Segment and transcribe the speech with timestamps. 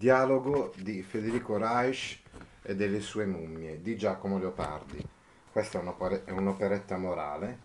[0.00, 2.20] Dialogo di Federico Reich
[2.62, 5.06] e delle sue mummie di Giacomo Leopardi.
[5.52, 7.58] Questa è, un'opere- è un'operetta morale.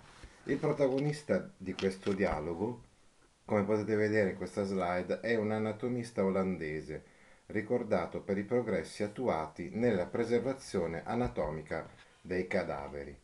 [0.44, 2.82] Il protagonista di questo dialogo,
[3.46, 7.06] come potete vedere in questa slide, è un anatomista olandese
[7.46, 11.88] ricordato per i progressi attuati nella preservazione anatomica
[12.20, 13.18] dei cadaveri.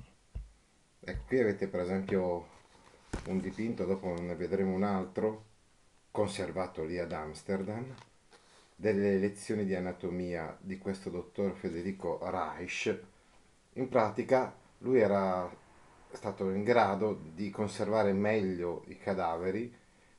[1.01, 2.47] Ecco, qui avete per esempio
[3.25, 5.43] un dipinto, dopo ne vedremo un altro,
[6.11, 7.93] conservato lì ad Amsterdam,
[8.81, 12.99] delle lezioni di anatomia di questo dottor Federico Reich.
[13.73, 15.47] In pratica lui era
[16.09, 19.71] stato in grado di conservare meglio i cadaveri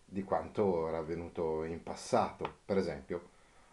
[0.05, 2.59] di quanto era avvenuto in passato.
[2.65, 3.31] Per esempio,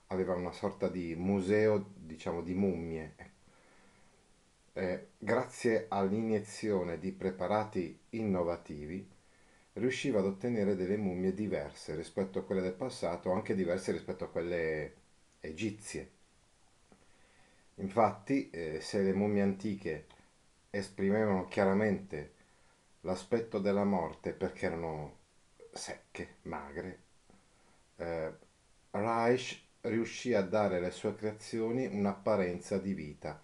[0.07, 3.13] aveva una sorta di museo, diciamo, di mummie.
[4.73, 9.07] Eh, grazie all'iniezione di preparati innovativi,
[9.79, 14.29] riusciva ad ottenere delle mummie diverse rispetto a quelle del passato, anche diverse rispetto a
[14.29, 14.93] quelle
[15.39, 16.11] egizie.
[17.75, 20.05] Infatti, eh, se le mummie antiche
[20.69, 22.33] esprimevano chiaramente
[23.01, 25.17] l'aspetto della morte perché erano
[25.71, 26.99] secche, magre,
[27.97, 28.33] eh,
[28.91, 33.39] Reich riuscì a dare alle sue creazioni un'apparenza di vita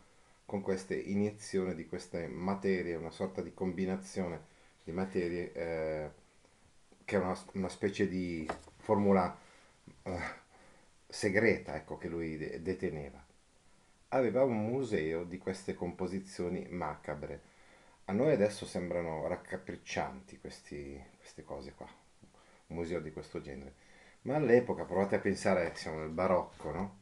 [0.45, 6.11] con queste iniezioni di queste materie, una sorta di combinazione di materie eh,
[7.05, 9.38] che era una, una, specie di formula
[10.03, 10.19] eh,
[11.07, 13.23] segreta ecco, che lui de- deteneva.
[14.09, 17.53] Aveva un museo di queste composizioni macabre.
[18.05, 21.88] A noi adesso sembrano raccapriccianti questi, queste cose qua,
[22.67, 23.73] un museo di questo genere.
[24.23, 26.99] Ma all'epoca, provate a pensare, siamo nel barocco, no?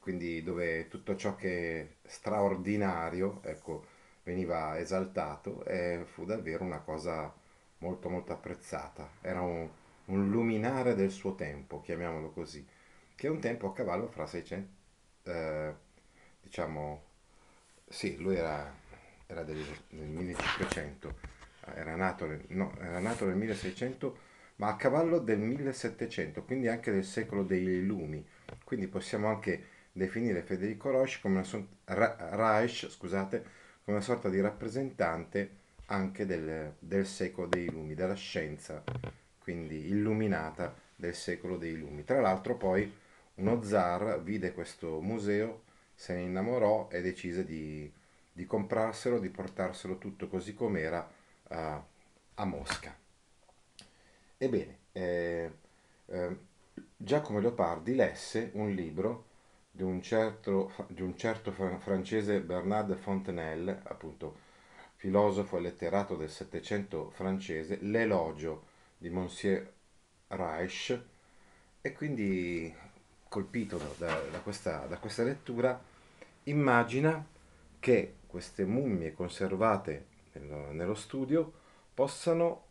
[0.00, 3.86] Quindi dove tutto ciò che è straordinario, ecco,
[4.22, 7.32] veniva esaltato e fu davvero una cosa
[7.78, 9.10] molto molto apprezzata.
[9.20, 9.68] Era un,
[10.06, 12.66] un luminare del suo tempo, chiamiamolo così,
[13.14, 14.68] che è un tempo a cavallo fra 600,
[15.24, 15.74] eh,
[16.42, 17.02] diciamo,
[17.88, 18.72] sì, lui era,
[19.26, 21.14] era del, del 1500,
[21.74, 24.18] era nato, no, era nato nel 1600,
[24.56, 28.24] ma a cavallo del 1700, quindi anche del secolo dei lumi.
[28.64, 33.42] Quindi possiamo anche definire Federico Reich come una, Reich, scusate,
[33.84, 38.82] come una sorta di rappresentante anche del, del secolo dei lumi, della scienza,
[39.38, 42.04] quindi illuminata del secolo dei lumi.
[42.04, 42.92] Tra l'altro poi
[43.34, 45.62] uno zar vide questo museo,
[45.94, 47.90] se ne innamorò e decise di,
[48.32, 51.08] di comprarselo, di portarselo tutto così com'era
[51.48, 51.54] uh,
[52.34, 52.94] a Mosca.
[54.38, 55.50] Ebbene, eh,
[56.06, 56.36] eh,
[56.96, 59.24] Giacomo Leopardi lesse un libro
[59.70, 64.44] di un certo, di un certo francese Bernard Fontenelle, appunto
[64.96, 68.66] filosofo e letterato del Settecento francese, l'elogio
[68.98, 69.72] di Monsieur
[70.28, 71.00] Reich
[71.80, 72.74] e quindi
[73.28, 75.80] colpito da, da, questa, da questa lettura
[76.44, 77.24] immagina
[77.78, 81.52] che queste mummie conservate nello, nello studio
[81.94, 82.64] possano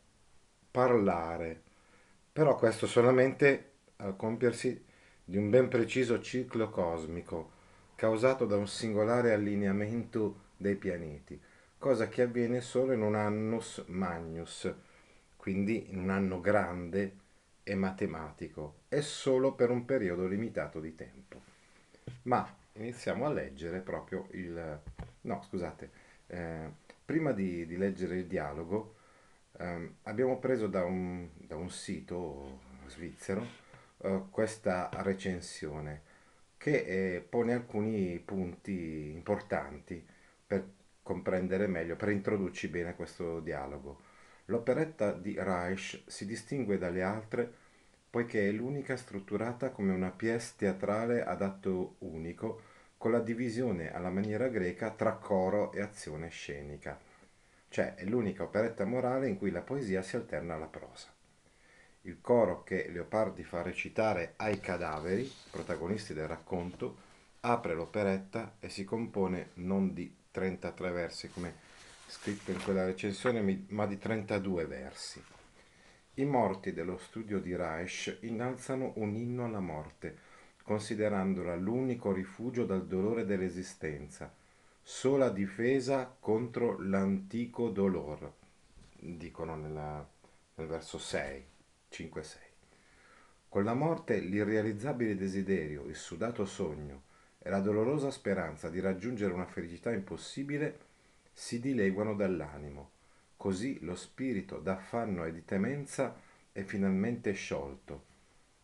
[0.72, 1.62] parlare,
[2.32, 4.84] però questo solamente al compiersi
[5.24, 7.52] di un ben preciso ciclo cosmico
[7.96, 11.40] causato da un singolare allineamento dei pianeti,
[11.78, 14.74] cosa che avviene solo in un annus magnus,
[15.36, 17.18] quindi in un anno grande
[17.64, 21.42] e matematico, e solo per un periodo limitato di tempo.
[22.24, 24.82] Ma iniziamo a leggere proprio il...
[25.22, 25.90] no, scusate,
[26.28, 26.70] eh,
[27.04, 28.96] prima di, di, leggere il dialogo
[29.58, 33.46] eh, abbiamo preso da un, da un sito svizzero
[34.00, 36.02] eh, questa recensione
[36.58, 40.04] che eh, pone alcuni punti importanti
[40.48, 40.68] per
[41.06, 44.02] comprendere meglio, per introdurci bene questo dialogo.
[44.46, 47.54] L'operetta di Reich si distingue dalle altre
[48.16, 52.62] poiché è l'unica strutturata come una pièce teatrale ad atto unico,
[52.98, 56.98] con la divisione alla maniera greca tra coro e azione scenica.
[57.68, 61.14] Cioè è l'unica operetta morale in cui la poesia si alterna alla prosa.
[62.04, 66.96] Il coro che Leopardi fa recitare ai cadaveri, protagonisti del racconto,
[67.42, 71.56] apre l'operetta e si compone non di 33 versi come
[72.08, 75.24] scritto in quella recensione, ma di 32 versi.
[76.16, 80.18] I morti dello studio di Reich innalzano un inno alla morte,
[80.62, 84.34] considerandola l'unico rifugio dal dolore dell'esistenza,
[84.84, 88.34] sola difesa contro l'antico dolor,
[88.92, 90.06] dicono nella,
[90.56, 91.46] nel verso 6,
[91.90, 92.36] 5-6.
[93.48, 97.04] Con la morte l'irrealizzabile desiderio, il sudato sogno
[97.46, 100.80] e la dolorosa speranza di raggiungere una felicità impossibile
[101.32, 102.90] si dileguano dall'animo
[103.38, 106.20] Così lo spirito d'affanno e di temenza
[106.52, 108.06] è finalmente sciolto.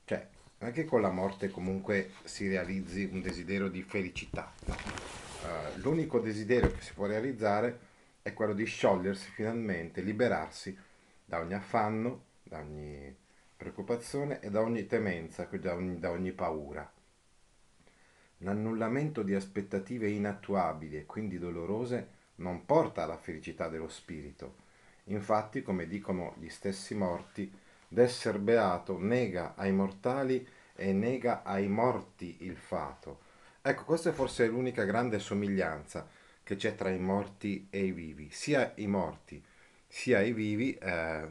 [0.06, 4.52] Cioè, anche con la morte comunque si realizzi un desiderio di felicità.
[4.66, 7.80] Uh, l'unico desiderio che si può realizzare
[8.24, 10.76] è quello di sciogliersi finalmente, liberarsi
[11.24, 13.16] da ogni affanno, da ogni
[13.56, 16.92] preoccupazione e da ogni temenza, da ogni, da ogni paura.
[18.44, 24.56] L'annullamento di aspettative inattuabili e quindi dolorose non porta alla felicità dello spirito.
[25.06, 27.52] Infatti, come dicono gli stessi morti,
[27.88, 33.20] d'esser beato nega ai mortali e nega ai morti il fato.
[33.62, 36.08] Ecco, questa è forse l'unica grande somiglianza
[36.44, 38.30] che c'è tra i morti e i vivi.
[38.32, 39.44] Sia i morti
[39.92, 41.28] sia i vivi eh,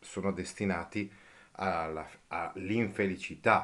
[0.00, 1.12] sono destinati
[1.52, 3.62] alla, all'infelicità,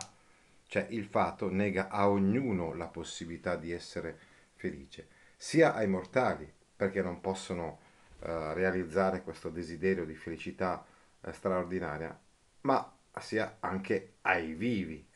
[0.75, 4.19] cioè il fato nega a ognuno la possibilità di essere
[4.57, 5.07] felice,
[5.37, 7.79] sia ai mortali perché non possono
[8.19, 10.85] uh, realizzare questo desiderio di felicità
[11.21, 12.19] uh, straordinaria,
[12.63, 15.07] ma sia anche ai vivi,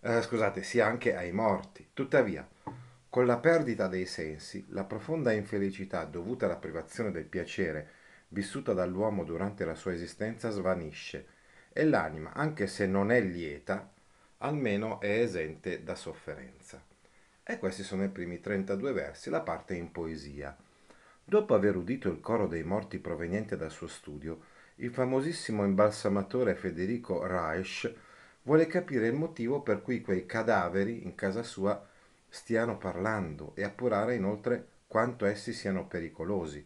[0.00, 1.88] uh, scusate, sia anche ai morti.
[1.92, 2.48] Tuttavia,
[3.10, 7.90] con la perdita dei sensi, la profonda infelicità dovuta alla privazione del piacere
[8.28, 11.26] vissuta dall'uomo durante la sua esistenza svanisce
[11.74, 13.90] e l'anima, anche se non è lieta,
[14.38, 16.82] almeno è esente da sofferenza.
[17.42, 20.56] E questi sono i primi 32 versi, la parte in poesia.
[21.24, 24.40] Dopo aver udito il coro dei morti proveniente dal suo studio,
[24.76, 27.92] il famosissimo imbalsamatore Federico Reich
[28.42, 31.84] vuole capire il motivo per cui quei cadaveri in casa sua
[32.28, 36.64] stiano parlando e appurare inoltre quanto essi siano pericolosi.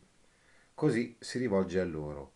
[0.75, 2.33] Così si rivolge a loro.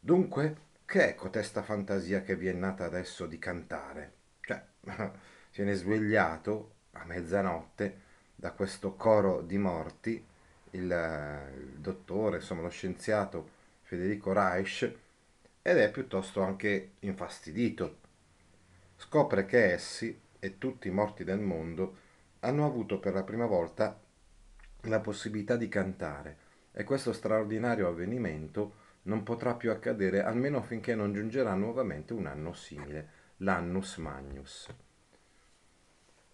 [0.00, 4.17] Dunque, che è cotesta fantasia che vi è nata adesso di cantare?
[5.50, 10.24] Se ne è svegliato a mezzanotte da questo coro di morti
[10.72, 14.96] il, il dottore, insomma lo scienziato Federico Reich
[15.62, 17.98] ed è piuttosto anche infastidito.
[18.96, 21.96] Scopre che essi e tutti i morti del mondo
[22.40, 23.98] hanno avuto per la prima volta
[24.82, 26.36] la possibilità di cantare
[26.72, 32.52] e questo straordinario avvenimento non potrà più accadere almeno finché non giungerà nuovamente un anno
[32.52, 34.68] simile, l'annus magnus.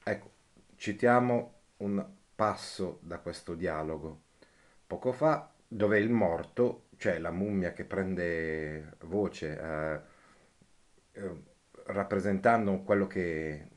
[0.02, 0.32] Ecco,
[0.76, 2.04] Citiamo un
[2.34, 4.22] passo da questo dialogo.
[4.86, 10.00] Poco fa, dove il morto, cioè la mummia che prende voce, eh,
[11.12, 11.42] eh,
[11.86, 13.68] rappresentando quello che,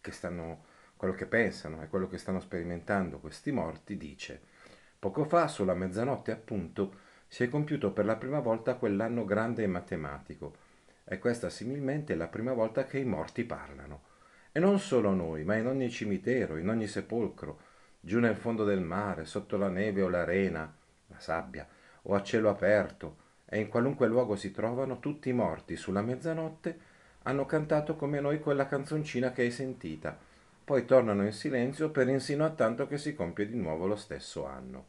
[0.00, 0.64] che, stanno,
[0.96, 4.40] quello che pensano e quello che stanno sperimentando questi morti, dice
[4.98, 9.66] Poco fa, sulla mezzanotte appunto, si è compiuto per la prima volta quell'anno grande e
[9.66, 10.56] matematico,
[11.04, 14.12] e questa similmente è la prima volta che i morti parlano.
[14.52, 17.58] E non solo noi, ma in ogni cimitero, in ogni sepolcro,
[18.00, 20.72] giù nel fondo del mare, sotto la neve o l'arena,
[21.08, 21.66] la sabbia,
[22.02, 26.92] o a cielo aperto, e in qualunque luogo si trovano, tutti morti sulla mezzanotte
[27.22, 30.16] hanno cantato come noi quella canzoncina che hai sentita,
[30.64, 34.46] poi tornano in silenzio per insino a tanto che si compie di nuovo lo stesso
[34.46, 34.86] anno.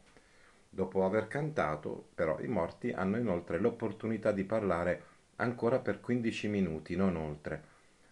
[0.68, 5.02] Dopo aver cantato, però, i morti hanno inoltre l'opportunità di parlare
[5.36, 7.62] ancora per 15 minuti, non oltre,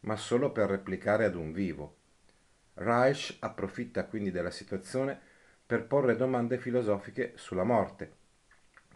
[0.00, 1.96] ma solo per replicare ad un vivo.
[2.74, 5.18] Reich approfitta quindi della situazione
[5.66, 8.12] per porre domande filosofiche sulla morte.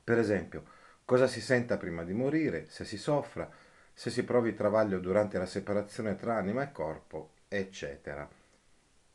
[0.05, 0.65] Per esempio,
[1.05, 3.51] cosa si senta prima di morire, se si soffra,
[3.95, 8.29] se si provi travaglio durante la separazione tra anima e corpo, eccetera.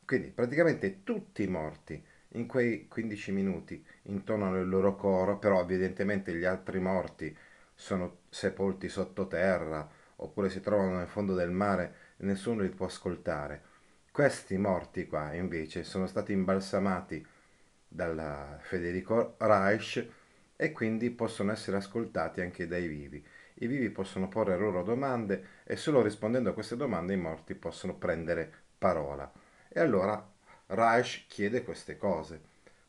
[0.06, 6.34] Quindi praticamente tutti i morti in quei 15 minuti intonano il loro coro, però evidentemente
[6.34, 7.36] gli altri morti
[7.76, 13.72] sono sepolti sottoterra, oppure si trovano nel fondo del mare e nessuno li può ascoltare.
[14.12, 17.26] Questi morti qua invece sono stati imbalsamati
[17.88, 20.08] dal Federico Reich
[20.56, 23.26] e quindi possono essere ascoltati anche dai vivi.
[23.56, 27.96] i vivi possono porre loro domande e solo rispondendo a queste domande i morti possono
[27.96, 29.32] prendere parola.
[29.68, 30.32] E allora
[30.68, 32.42] Reich chiede queste cose.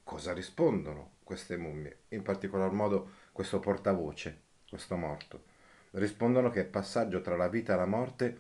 [0.05, 2.05] Cosa rispondono queste mummie?
[2.09, 4.44] In particolar modo questo portavoce,
[4.75, 5.45] questo morto.
[5.93, 8.39] Rispondono che il passaggio tra la vita e la morte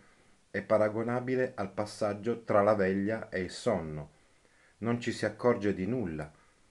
[0.50, 4.10] è paragonabile al passaggio tra la veglia e il sonno.
[4.78, 6.28] Non ci si accorge di nulla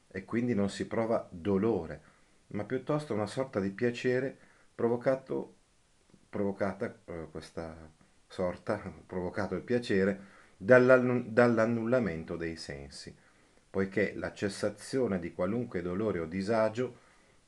[0.09, 2.01] e quindi non si prova dolore,
[2.47, 4.37] ma piuttosto una sorta di piacere
[4.75, 5.55] provocato,
[6.27, 7.73] provocata eh, questa
[8.27, 13.15] sorta, provocato il piacere dall'annullamento dei sensi,
[13.69, 17.02] poiché la cessazione di qualunque dolore o disagio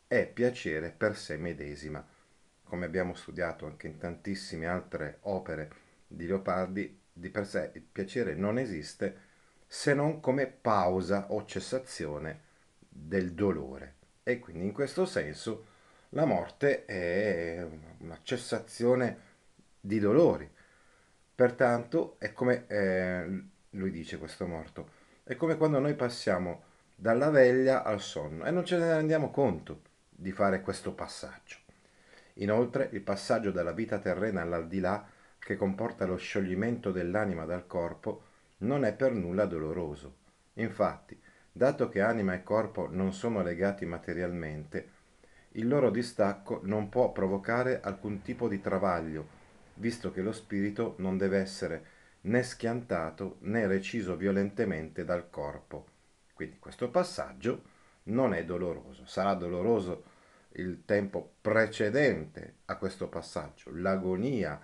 [0.07, 2.05] è piacere per sé medesima.
[2.63, 5.71] Come abbiamo studiato anche in tantissime altre opere
[6.07, 9.33] di Leopardi, di per sé il piacere non esiste
[9.67, 12.41] se non come pausa o cessazione
[12.87, 13.95] del dolore.
[14.23, 15.65] E quindi in questo senso
[16.09, 17.65] la morte è
[17.99, 19.17] una cessazione
[19.79, 20.49] di dolori.
[21.35, 24.89] Pertanto è come, eh, lui dice questo morto,
[25.23, 26.63] è come quando noi passiamo
[26.95, 31.57] dalla veglia al sonno e non ce ne rendiamo conto di fare questo passaggio.
[32.35, 35.07] Inoltre il passaggio dalla vita terrena all'aldilà,
[35.37, 38.23] che comporta lo scioglimento dell'anima dal corpo,
[38.59, 40.15] non è per nulla doloroso.
[40.53, 41.19] Infatti,
[41.51, 44.89] dato che anima e corpo non sono legati materialmente,
[45.51, 49.27] il loro distacco non può provocare alcun tipo di travaglio,
[49.75, 51.85] visto che lo spirito non deve essere
[52.21, 55.87] né schiantato né reciso violentemente dal corpo.
[56.33, 57.73] Quindi questo passaggio
[58.05, 60.03] non è doloroso, sarà doloroso
[60.53, 64.59] il tempo precedente a questo passaggio, l'agonia,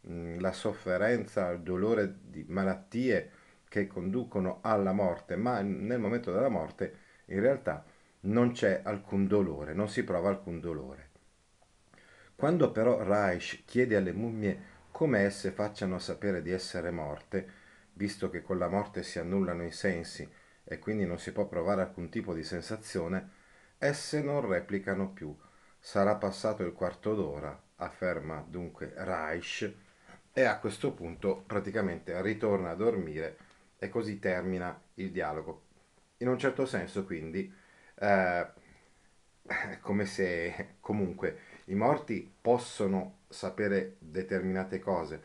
[0.00, 3.30] la sofferenza, il dolore di malattie
[3.68, 7.84] che conducono alla morte, ma nel momento della morte in realtà
[8.20, 11.10] non c'è alcun dolore, non si prova alcun dolore.
[12.34, 17.60] Quando però Reich chiede alle mummie come esse facciano sapere di essere morte,
[17.94, 20.28] visto che con la morte si annullano i sensi
[20.64, 23.30] e quindi non si può provare alcun tipo di sensazione,
[23.78, 25.36] esse non replicano più.
[25.78, 29.74] Sarà passato il quarto d'ora, afferma dunque Reich,
[30.32, 33.36] e a questo punto praticamente ritorna a dormire
[33.78, 35.62] e così termina il dialogo.
[36.18, 37.52] In un certo senso quindi
[37.96, 38.46] eh,
[39.80, 45.20] come se comunque i morti possono sapere determinate cose,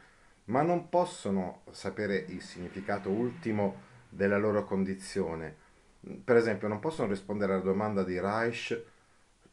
[0.45, 3.86] ma non possono sapere il significato ultimo
[4.17, 5.55] della loro condizione.
[6.23, 8.83] Per esempio, non possono rispondere alla domanda di Reich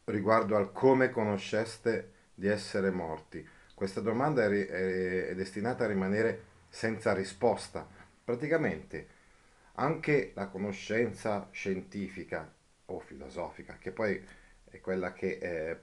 [0.05, 3.47] riguardo al come conosceste di essere morti.
[3.75, 7.87] Questa domanda è, è, è destinata a rimanere senza risposta.
[8.25, 9.09] Praticamente
[9.75, 12.51] anche la conoscenza scientifica
[12.87, 14.25] o filosofica, che poi
[14.65, 15.81] è quella che eh,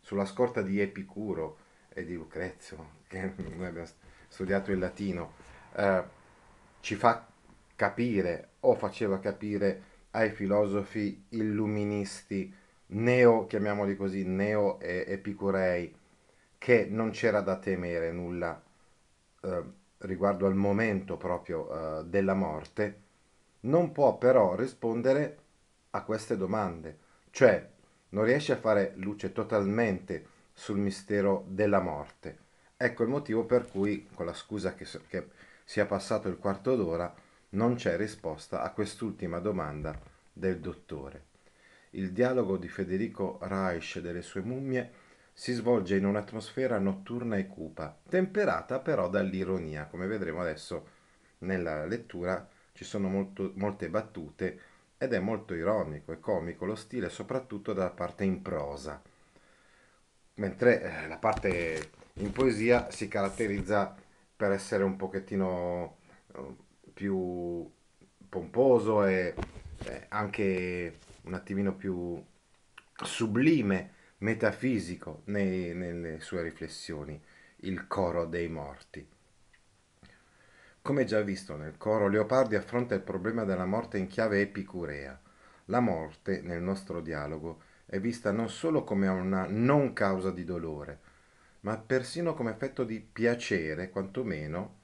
[0.00, 3.88] sulla scorta di Epicuro e di Lucrezio, che noi abbiamo
[4.28, 5.32] studiato il latino,
[5.74, 6.16] eh,
[6.80, 7.27] ci fa
[7.78, 12.52] capire o faceva capire ai filosofi illuministi
[12.86, 15.94] neo, chiamiamoli così, neo e epicurei,
[16.58, 18.60] che non c'era da temere nulla
[19.42, 19.62] eh,
[19.98, 23.02] riguardo al momento proprio eh, della morte,
[23.60, 25.38] non può però rispondere
[25.90, 26.98] a queste domande,
[27.30, 27.64] cioè
[28.08, 32.38] non riesce a fare luce totalmente sul mistero della morte.
[32.76, 35.28] Ecco il motivo per cui, con la scusa che, che
[35.62, 39.98] sia passato il quarto d'ora, non c'è risposta a quest'ultima domanda
[40.32, 41.26] del dottore.
[41.90, 44.92] Il dialogo di Federico Reich e delle sue mummie
[45.32, 49.86] si svolge in un'atmosfera notturna e cupa, temperata però dall'ironia.
[49.86, 50.88] Come vedremo adesso
[51.38, 54.60] nella lettura ci sono molto, molte battute
[54.98, 59.00] ed è molto ironico e comico lo stile, soprattutto dalla parte in prosa,
[60.34, 63.94] mentre eh, la parte in poesia si caratterizza
[64.36, 65.98] per essere un pochettino
[66.34, 66.66] eh,
[66.98, 67.70] più
[68.28, 69.32] pomposo e
[69.84, 72.20] eh, anche un attimino più
[73.04, 77.22] sublime, metafisico nei, nelle sue riflessioni,
[77.58, 79.08] il coro dei morti.
[80.82, 85.20] Come già visto nel coro, Leopardi affronta il problema della morte in chiave epicurea.
[85.66, 90.98] La morte, nel nostro dialogo, è vista non solo come una non causa di dolore,
[91.60, 94.77] ma persino come effetto di piacere, quantomeno,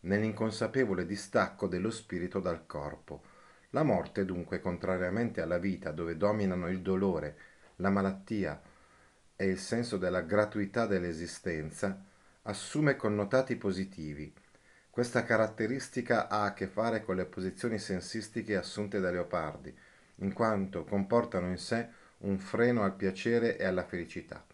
[0.00, 3.22] nell'inconsapevole distacco dello spirito dal corpo.
[3.70, 7.36] La morte, dunque, contrariamente alla vita, dove dominano il dolore,
[7.76, 8.60] la malattia
[9.36, 12.04] e il senso della gratuità dell'esistenza,
[12.42, 14.32] assume connotati positivi
[14.98, 19.72] questa caratteristica ha a che fare con le posizioni sensistiche assunte da Leopardi,
[20.16, 21.88] in quanto comportano in sé
[22.22, 24.44] un freno al piacere e alla felicità.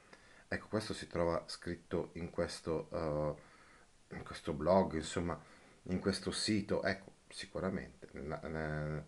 [0.46, 3.34] Ecco, questo si trova scritto in questo, uh,
[4.14, 5.38] in questo blog, insomma,
[5.84, 6.82] in questo sito.
[6.82, 8.40] Ecco, sicuramente nella,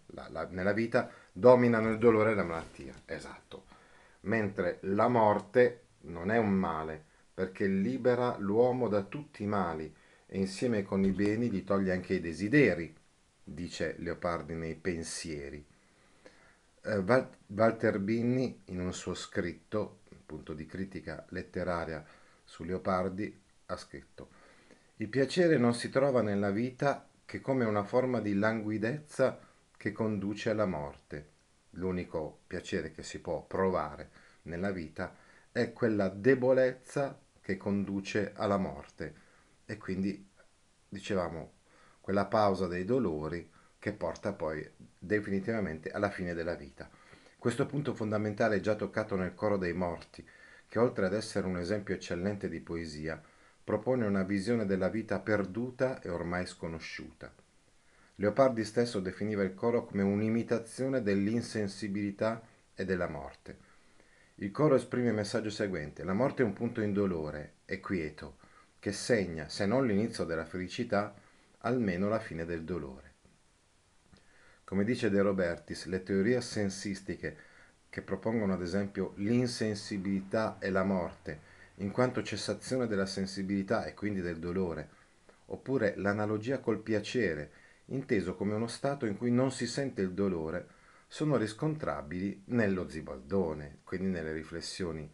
[0.06, 3.64] la, nella vita dominano il dolore e la malattia, esatto.
[4.22, 9.94] Mentre la morte non è un male, perché libera l'uomo da tutti i mali
[10.26, 12.94] e insieme con i beni gli toglie anche i desideri,
[13.42, 15.64] dice Leopardi nei pensieri.
[16.82, 17.04] Eh,
[17.46, 22.04] Walter Binni, in un suo scritto, punto di critica letteraria
[22.42, 24.35] su Leopardi, ha scritto
[24.98, 29.38] Il piacere non si trova nella vita che come una forma di languidezza
[29.76, 31.32] che conduce alla morte.
[31.72, 34.08] L'unico piacere che si può provare
[34.44, 35.14] nella vita
[35.52, 39.14] è quella debolezza che conduce alla morte
[39.66, 40.30] e quindi
[40.88, 41.52] dicevamo
[42.00, 44.66] quella pausa dei dolori che porta poi
[44.98, 46.88] definitivamente alla fine della vita.
[47.36, 50.26] Questo punto fondamentale è già toccato nel coro dei morti,
[50.66, 53.22] che oltre ad essere un esempio eccellente di poesia,
[53.66, 57.34] propone una visione della vita perduta e ormai sconosciuta.
[58.14, 62.46] Leopardi stesso definiva il coro come un'imitazione dell'insensibilità
[62.76, 63.56] e della morte.
[64.36, 68.36] Il coro esprime il messaggio seguente: La morte è un punto indolore e quieto,
[68.78, 71.12] che segna, se non l'inizio della felicità,
[71.62, 73.14] almeno la fine del dolore.
[74.62, 77.36] Come dice De Robertis, le teorie sensistiche
[77.90, 84.20] che propongono ad esempio l'insensibilità e la morte, in quanto cessazione della sensibilità e quindi
[84.20, 84.88] del dolore,
[85.46, 87.50] oppure l'analogia col piacere,
[87.86, 90.68] inteso come uno stato in cui non si sente il dolore,
[91.06, 95.08] sono riscontrabili nello Zibaldone, quindi nelle riflessioni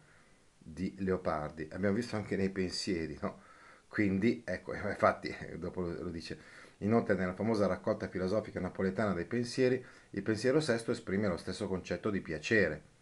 [0.57, 1.67] di Leopardi.
[1.71, 3.41] Abbiamo visto anche nei pensieri, no?
[3.87, 6.37] Quindi, ecco, infatti, dopo lo, dice,
[6.79, 12.09] inoltre nella famosa raccolta filosofica napoletana dei pensieri, il pensiero sesto esprime lo stesso concetto
[12.09, 12.92] di piacere.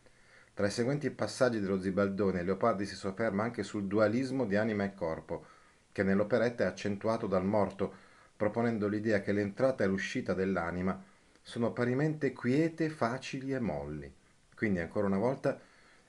[0.54, 4.94] Tra i seguenti passaggi dello Zibaldone, Leopardi si sofferma anche sul dualismo di anima e
[4.94, 5.46] corpo,
[5.94, 7.94] che nell'operetta è accentuato dal morto,
[8.36, 11.02] proponendo l'idea che l'entrata e l'uscita dell'anima
[11.42, 14.14] sono parimente quiete, facili e molli.
[14.54, 15.58] Quindi, ancora una volta,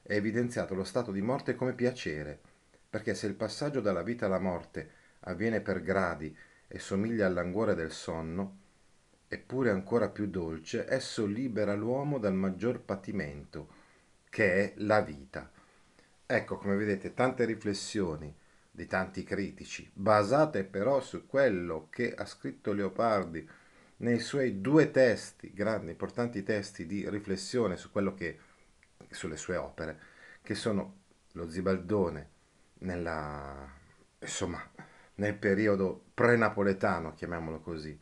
[0.02, 2.38] è evidenziato lo stato di morte come piacere,
[2.90, 7.76] perché se il passaggio dalla vita alla morte avviene per gradi e somiglia al languore
[7.76, 8.58] del sonno,
[9.28, 13.80] eppure ancora più dolce, esso libera l'uomo dal maggior patimento,
[14.32, 15.50] che è la vita.
[16.24, 18.34] Ecco, come vedete, tante riflessioni
[18.70, 23.46] di tanti critici, basate però su quello che ha scritto Leopardi
[23.98, 28.38] nei suoi due testi, grandi, importanti testi di riflessione su quello che,
[29.10, 30.00] sulle sue opere,
[30.40, 31.00] che sono
[31.32, 32.30] lo Zibaldone
[32.78, 33.70] nella,
[34.18, 34.66] insomma,
[35.16, 38.00] nel periodo pre-napoletano, chiamiamolo così,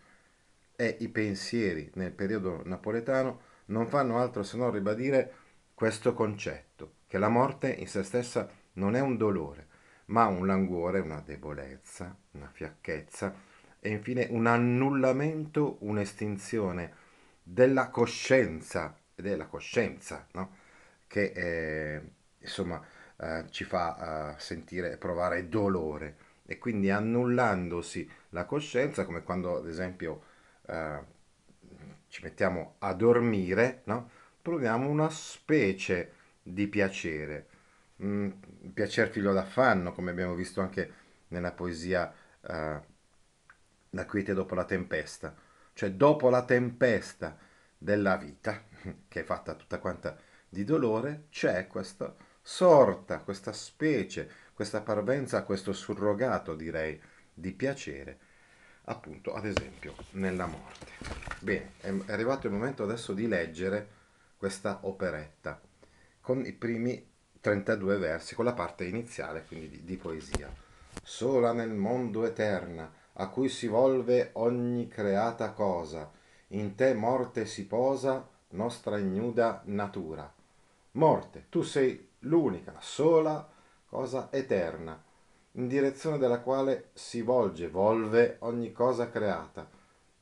[0.77, 5.40] e i pensieri nel periodo napoletano non fanno altro se non ribadire
[5.81, 9.69] questo concetto, che la morte in se stessa non è un dolore,
[10.09, 13.35] ma un languore, una debolezza, una fiacchezza,
[13.81, 16.93] e infine un annullamento, un'estinzione
[17.43, 20.55] della coscienza, della coscienza, no?
[21.07, 22.85] che eh, insomma
[23.17, 26.17] eh, ci fa eh, sentire, provare dolore.
[26.45, 30.25] E quindi annullandosi la coscienza, come quando ad esempio
[30.67, 31.01] eh,
[32.09, 34.19] ci mettiamo a dormire, no?
[34.41, 37.49] Proviamo una specie di piacere,
[38.03, 38.31] mm,
[38.73, 40.93] piacer figlio d'affanno, come abbiamo visto anche
[41.29, 42.81] nella poesia eh,
[43.91, 45.35] la quiete dopo la tempesta,
[45.73, 47.37] cioè dopo la tempesta
[47.77, 48.63] della vita,
[49.09, 50.17] che è fatta tutta quanta
[50.49, 57.01] di dolore, c'è questa sorta, questa specie, questa parvenza, questo surrogato, direi,
[57.33, 58.19] di piacere,
[58.85, 60.87] appunto, ad esempio, nella morte.
[61.41, 63.99] Bene, è arrivato il momento adesso di leggere
[64.41, 65.61] questa operetta
[66.23, 67.07] con i primi
[67.43, 70.51] 32 versi, con la parte iniziale, quindi di, di poesia.
[71.03, 76.11] Sola nel mondo eterna, a cui si volve ogni creata cosa,
[76.49, 80.33] in te morte si posa nostra ignuda natura.
[80.93, 83.47] Morte, tu sei l'unica, sola
[83.85, 85.05] cosa eterna,
[85.53, 89.69] in direzione della quale si volge, volve ogni cosa creata.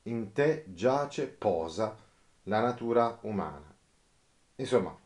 [0.02, 1.96] In te giace, posa
[2.42, 3.76] la natura umana.
[4.61, 4.97] Insomma,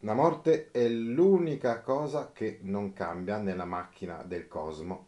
[0.00, 5.06] la morte è l'unica cosa che non cambia nella macchina del cosmo.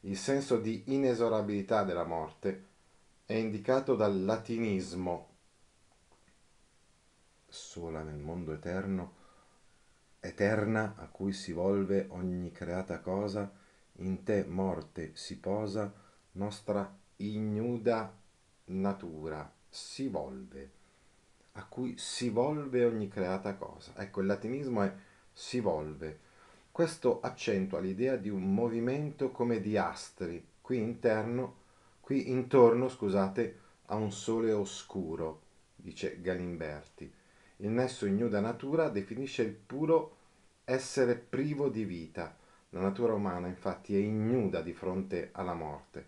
[0.00, 2.68] Il senso di inesorabilità della morte
[3.26, 5.28] è indicato dal latinismo.
[7.46, 9.12] Sola nel mondo eterno,
[10.20, 13.52] eterna a cui si volve ogni creata cosa,
[13.96, 15.92] in te morte si posa
[16.32, 18.10] nostra ignuda
[18.64, 20.73] natura, si volve,
[21.56, 23.92] a cui si volve ogni creata cosa.
[23.96, 24.92] Ecco, il latinismo è
[25.32, 26.20] si volve,
[26.70, 31.56] Questo accentua l'idea di un movimento come di astri, qui interno,
[32.00, 35.42] qui intorno, scusate, a un sole oscuro,
[35.76, 37.12] dice Galimberti.
[37.58, 40.16] Il nesso ignuda natura definisce il puro
[40.64, 42.36] essere privo di vita.
[42.70, 46.04] La natura umana infatti è ignuda di fronte alla morte.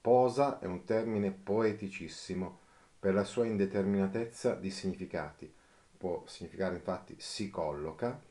[0.00, 2.60] Posa è un termine poeticissimo
[3.02, 5.52] per la sua indeterminatezza di significati.
[5.96, 8.22] Può significare infatti si colloca,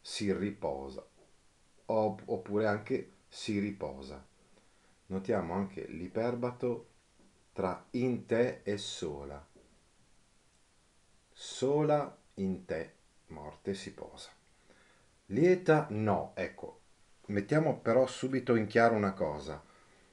[0.00, 1.04] si riposa,
[1.86, 4.24] oppure anche si riposa.
[5.06, 6.86] Notiamo anche l'iperbato
[7.52, 9.44] tra in te e sola.
[11.32, 12.92] Sola in te,
[13.28, 14.30] morte si posa.
[15.26, 16.82] Lieta no, ecco,
[17.26, 19.60] mettiamo però subito in chiaro una cosa.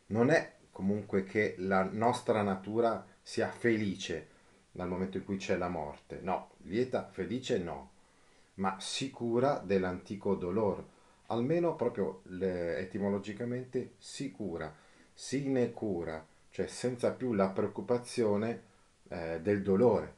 [0.08, 4.30] Non è comunque che la nostra natura sia felice
[4.72, 6.22] dal momento in cui c'è la morte.
[6.22, 7.90] No, lieta, felice no,
[8.54, 10.86] ma sicura dell'antico dolore,
[11.26, 14.74] almeno proprio etimologicamente sicura,
[15.14, 18.64] sine cura, cioè senza più la preoccupazione
[19.10, 20.16] eh, del dolore.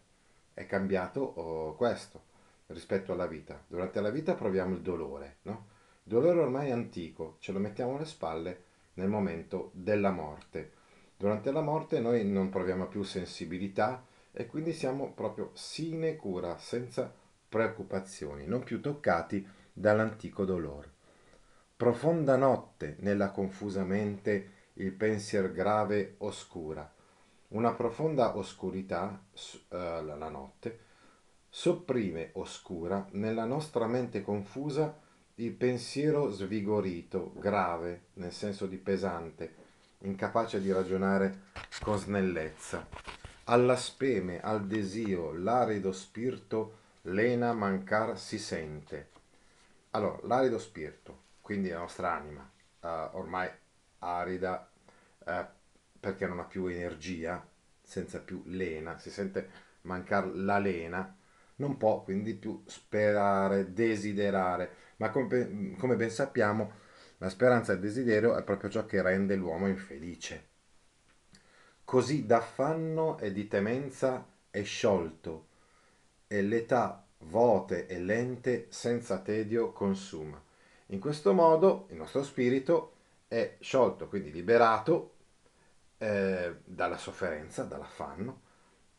[0.54, 2.22] È cambiato oh, questo
[2.68, 3.60] rispetto alla vita.
[3.66, 5.66] Durante la vita proviamo il dolore, no?
[6.04, 10.78] Il dolore ormai è antico, ce lo mettiamo alle spalle nel momento della morte.
[11.22, 17.14] Durante la morte noi non proviamo più sensibilità e quindi siamo proprio sine cura, senza
[17.50, 20.90] preoccupazioni, non più toccati dall'antico dolore.
[21.76, 26.90] Profonda notte nella confusa mente il pensier grave oscura.
[27.50, 30.80] Una profonda oscurità, eh, la notte,
[31.50, 34.98] sopprime oscura nella nostra mente confusa
[35.36, 39.59] il pensiero svigorito, grave, nel senso di pesante,
[40.02, 41.48] incapace di ragionare
[41.82, 42.88] con snellezza.
[43.46, 49.10] Alla speme, al desio, l'arido spirito, lena mancar si sente.
[49.92, 52.50] Allora, l'arido spirito, quindi la nostra anima,
[52.82, 53.50] uh, ormai
[54.00, 54.70] arida
[55.26, 55.46] uh,
[56.00, 57.46] perché non ha più energia,
[57.82, 59.50] senza più lena, si sente
[59.82, 61.16] mancare la lena,
[61.56, 66.72] non può quindi più sperare, desiderare, ma come, come ben sappiamo
[67.20, 70.48] la speranza e il desiderio è proprio ciò che rende l'uomo infelice.
[71.86, 75.48] Così d'affanno e di temenza è sciolto,
[76.28, 80.40] e l'età vote e lente senza tedio consuma.
[80.88, 82.94] In questo modo il nostro spirito
[83.28, 85.16] è sciolto, quindi liberato
[85.98, 88.42] eh, dalla sofferenza, dall'affanno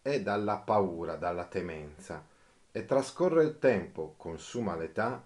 [0.02, 2.26] e dalla paura, dalla temenza
[2.72, 5.24] e trascorre il tempo, consuma l'età,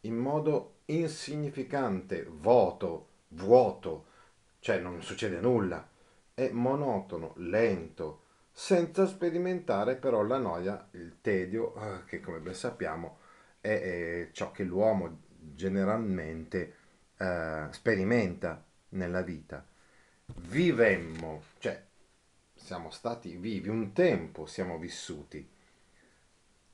[0.00, 4.06] in modo insignificante, voto, vuoto,
[4.60, 5.88] cioè non succede nulla,
[6.34, 8.22] è monotono, lento,
[8.52, 13.18] senza sperimentare però la noia, il tedio, eh, che come ben sappiamo
[13.60, 16.74] è, è ciò che l'uomo generalmente
[17.16, 19.64] eh, sperimenta nella vita.
[20.26, 21.84] Vivemmo, cioè
[22.54, 25.48] siamo stati vivi, un tempo siamo vissuti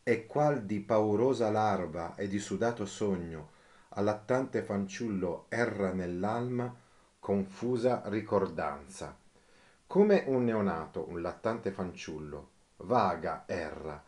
[0.05, 3.52] e qual di paurosa larva e di sudato sogno
[3.95, 6.75] allattante fanciullo erra nell'alma
[7.19, 9.17] confusa ricordanza.
[9.87, 14.03] Come un neonato, un lattante fanciullo, vaga erra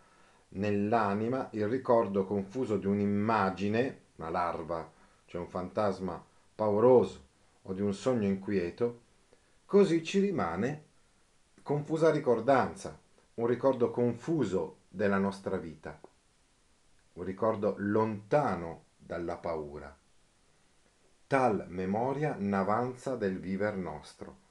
[0.56, 4.90] nell'anima il ricordo confuso di un'immagine, una larva,
[5.26, 6.22] cioè un fantasma
[6.54, 7.22] pauroso
[7.62, 9.00] o di un sogno inquieto,
[9.66, 10.84] così ci rimane
[11.62, 12.98] confusa ricordanza,
[13.34, 15.98] un ricordo confuso della nostra vita,
[17.14, 19.94] un ricordo lontano dalla paura.
[21.26, 24.42] Tal memoria n'avanza del viver nostro.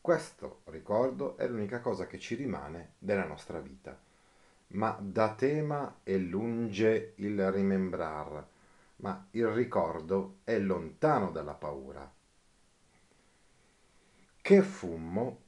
[0.00, 3.98] Questo ricordo è l'unica cosa che ci rimane della nostra vita.
[4.68, 8.46] Ma da tema è lunge il rimembrar,
[8.96, 12.12] ma il ricordo è lontano dalla paura.
[14.40, 15.40] Che fummo?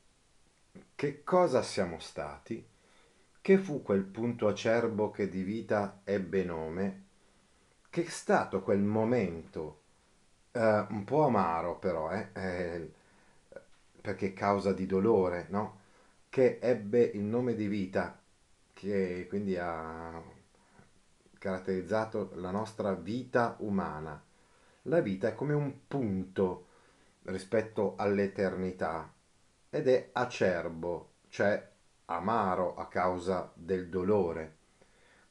[0.94, 2.66] Che cosa siamo stati?
[3.40, 7.05] Che fu quel punto acerbo che di vita ebbe nome?
[7.96, 9.80] Che è stato quel momento,
[10.52, 12.92] eh, un po' amaro però, eh, eh,
[14.02, 15.78] perché causa di dolore, no?
[16.28, 18.20] Che ebbe il nome di vita,
[18.74, 20.22] che quindi ha
[21.38, 24.22] caratterizzato la nostra vita umana.
[24.82, 26.66] La vita è come un punto
[27.22, 29.10] rispetto all'eternità
[29.70, 31.66] ed è acerbo, cioè
[32.04, 34.56] amaro a causa del dolore.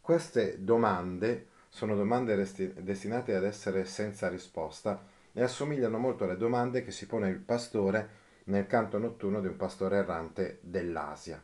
[0.02, 6.86] Queste domande sono domande resti- destinate ad essere senza risposta e assomigliano molto alle domande
[6.86, 8.10] che si pone il pastore
[8.46, 11.44] nel canto notturno di un pastore errante dell'Asia.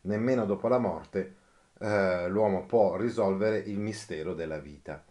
[0.00, 1.36] Nemmeno dopo la morte
[1.78, 5.04] eh, l'uomo può risolvere il mistero della vita.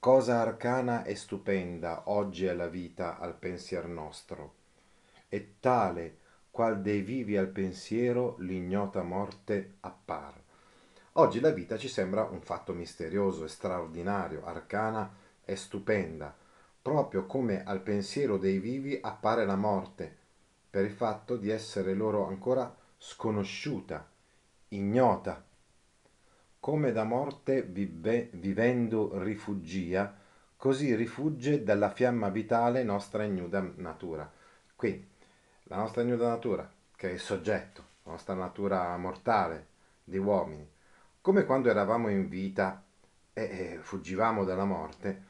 [0.00, 4.54] Cosa arcana e stupenda oggi è la vita al pensier nostro,
[5.28, 6.16] e tale
[6.50, 10.41] qual dei vivi al pensiero l'ignota morte appar.
[11.16, 16.34] Oggi la vita ci sembra un fatto misterioso straordinario, arcana e stupenda,
[16.80, 20.16] proprio come al pensiero dei vivi appare la morte,
[20.70, 24.08] per il fatto di essere loro ancora sconosciuta,
[24.68, 25.44] ignota
[26.58, 30.16] come da morte vive, vivendo rifugia,
[30.56, 34.32] così rifugge dalla fiamma vitale nostra ignuda natura.
[34.74, 35.06] Quindi,
[35.64, 39.66] la nostra ignuda natura, che è il soggetto, la nostra natura mortale
[40.04, 40.71] di uomini,
[41.22, 42.84] come quando eravamo in vita
[43.32, 45.22] e, fuggivamo dalla morte,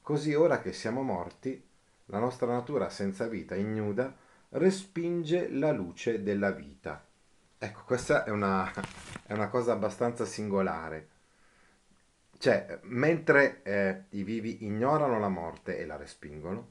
[0.00, 1.62] così ora che siamo morti,
[2.06, 4.16] la nostra natura senza vita, ignuda,
[4.50, 7.04] respinge la luce della vita
[7.62, 8.72] Ecco, questa è una,
[9.26, 11.08] è una cosa abbastanza singolare.
[12.38, 16.68] Cioè, mentre eh, i vivi ignorano la morte e la respingono,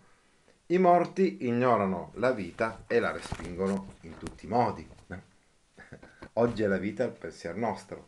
[0.67, 4.89] i morti ignorano la vita e la respingono in tutti i modi.
[6.33, 8.07] Oggi è la vita il pensiero nostro.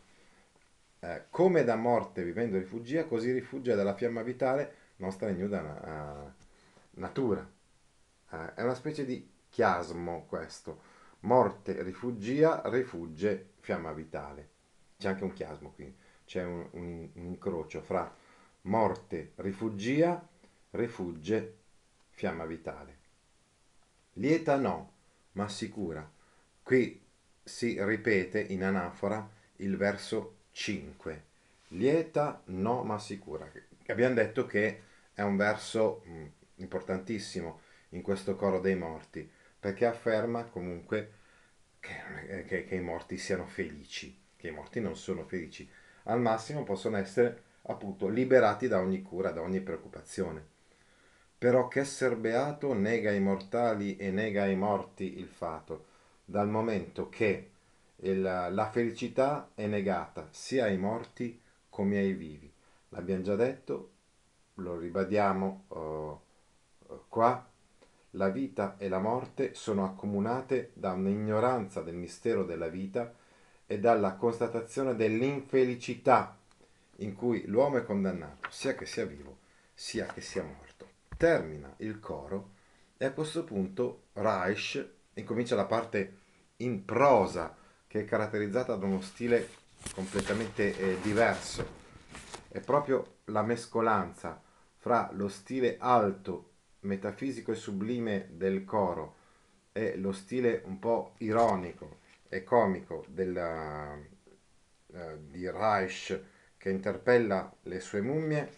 [1.04, 7.40] Eh, come da morte vivendo rifugia, così rifugia dalla fiamma vitale nostra ignuda uh, natura.
[8.30, 10.80] Uh, è una specie di chiasmo questo
[11.20, 14.50] morte, rifugia, rifugge, fiamma vitale.
[14.96, 15.92] C'è anche un chiasmo qui,
[16.24, 18.14] c'è un, un, un incrocio fra
[18.62, 20.24] morte, rifugia,
[20.70, 21.56] rifugge,
[22.10, 22.98] fiamma vitale.
[24.12, 24.92] Lieta no,
[25.32, 26.08] ma sicura.
[26.62, 27.04] Qui
[27.42, 31.22] si ripete in anafora il verso 5.
[31.68, 33.50] Lieta no, ma sicura.
[33.86, 34.82] Abbiamo detto che
[35.14, 36.24] è un verso mh,
[36.56, 37.60] importantissimo
[37.90, 41.12] in questo coro dei morti perché afferma comunque
[41.80, 45.68] che, che, che, i morti siano felici, che i morti non sono felici,
[46.04, 50.44] al massimo possono essere appunto liberati da ogni cura, da ogni preoccupazione.
[51.38, 55.86] Però che esser beato nega ai mortali e nega ai morti il fato,
[56.24, 57.51] dal momento che
[58.02, 62.52] il, la felicità è negata sia ai morti come ai vivi.
[62.90, 63.90] L'abbiamo già detto,
[64.54, 67.48] lo ribadiamo uh, qua
[68.16, 73.14] la vita e la morte sono accomunate da un'ignoranza del mistero della vita
[73.66, 76.36] e dalla constatazione dell'infelicità
[76.96, 79.38] in cui l'uomo è condannato, sia che sia vivo,
[79.72, 80.88] sia che sia morto.
[81.16, 82.50] Termina il coro
[82.98, 86.18] e a questo punto Reich incomincia la parte
[86.56, 87.56] in prosa
[87.92, 89.50] che è caratterizzata da uno stile
[89.92, 91.80] completamente eh, diverso.
[92.48, 94.40] È proprio la mescolanza
[94.78, 99.16] fra lo stile alto metafisico e sublime del coro
[99.72, 101.98] e lo stile un po' ironico
[102.30, 104.96] e comico della, uh,
[105.28, 106.18] di Reich
[106.56, 108.52] che interpella le sue mummie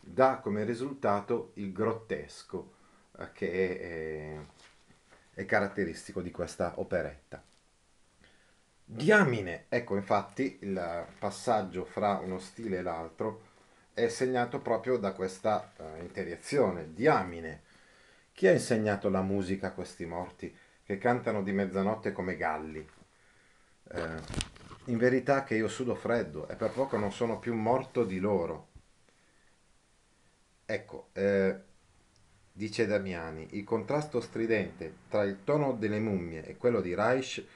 [0.00, 2.72] dà come risultato il grottesco
[3.12, 7.49] uh, che è, è, è caratteristico di questa operetta.
[8.92, 13.42] Diamine, ecco infatti il passaggio fra uno stile e l'altro
[13.94, 16.92] è segnato proprio da questa uh, interiezione.
[16.92, 17.62] Diamine,
[18.32, 22.84] chi ha insegnato la musica a questi morti che cantano di mezzanotte come galli?
[23.92, 24.20] Eh,
[24.86, 28.70] in verità che io sudo freddo e per poco non sono più morto di loro.
[30.66, 31.56] Ecco, eh,
[32.50, 37.46] dice Damiani, il contrasto stridente tra il tono delle mummie e quello di Reich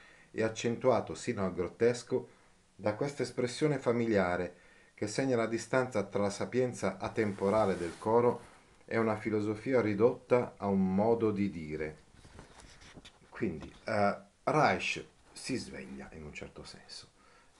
[0.41, 2.29] è accentuato sino al grottesco
[2.75, 4.55] da questa espressione familiare
[4.93, 8.53] che segna la distanza tra la sapienza atemporale del coro
[8.85, 12.03] è una filosofia ridotta a un modo di dire.
[13.29, 17.07] Quindi uh, Reich si sveglia in un certo senso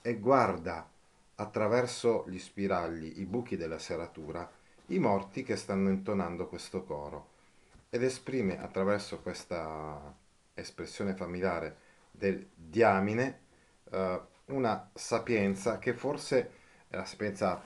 [0.02, 0.88] e guarda
[1.36, 4.50] attraverso gli spiragli, i buchi della serratura,
[4.88, 7.34] i morti che stanno intonando questo coro
[7.90, 10.16] ed esprime attraverso questa
[10.54, 11.84] espressione familiare
[12.18, 13.40] del diamine
[13.92, 16.52] uh, una sapienza che forse
[16.88, 17.62] è la sapienza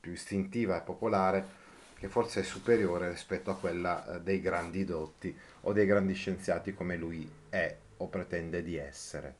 [0.00, 1.62] più istintiva e popolare
[2.04, 6.74] che forse è superiore rispetto a quella eh, dei grandi dotti o dei grandi scienziati
[6.74, 9.36] come lui è o pretende di essere.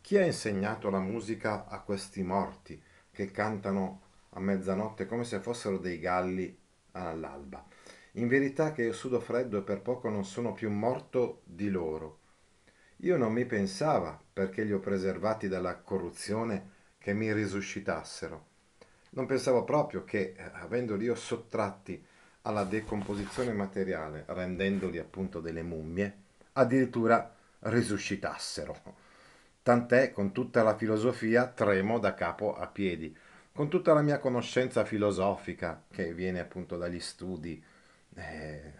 [0.00, 5.78] Chi ha insegnato la musica a questi morti che cantano a mezzanotte come se fossero
[5.78, 6.56] dei galli
[6.92, 7.66] all'alba?
[8.12, 12.18] In verità che io sudo freddo e per poco non sono più morto di loro.
[13.04, 18.52] Io non mi pensava, perché li ho preservati dalla corruzione, che mi risuscitassero
[19.14, 22.04] non pensavo proprio che, eh, avendoli io sottratti
[22.42, 26.16] alla decomposizione materiale, rendendoli appunto delle mummie,
[26.52, 28.76] addirittura risuscitassero.
[29.62, 33.16] Tant'è con tutta la filosofia tremo da capo a piedi.
[33.54, 37.62] con tutta la mia conoscenza filosofica che viene appunto dagli studi
[38.16, 38.72] eh,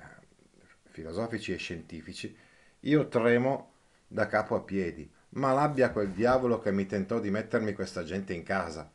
[0.91, 2.37] filosofici e scientifici,
[2.81, 3.74] io tremo
[4.07, 8.33] da capo a piedi, ma l'abbia quel diavolo che mi tentò di mettermi questa gente
[8.33, 8.91] in casa.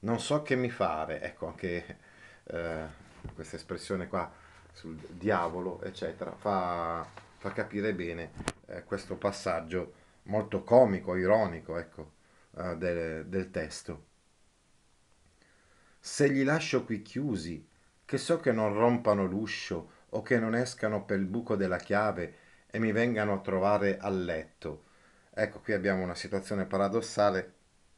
[0.00, 1.98] Non so che mi fare, ecco anche
[2.44, 2.86] eh,
[3.34, 4.30] questa espressione qua
[4.72, 7.06] sul diavolo, eccetera, fa,
[7.38, 8.32] fa capire bene
[8.66, 12.12] eh, questo passaggio molto comico, ironico, ecco,
[12.56, 14.06] eh, del, del testo.
[16.00, 17.64] Se li lascio qui chiusi,
[18.04, 22.34] che so che non rompano l'uscio o che non escano per il buco della chiave
[22.74, 24.84] e mi vengano a trovare a letto.
[25.34, 27.52] Ecco, qui abbiamo una situazione paradossale,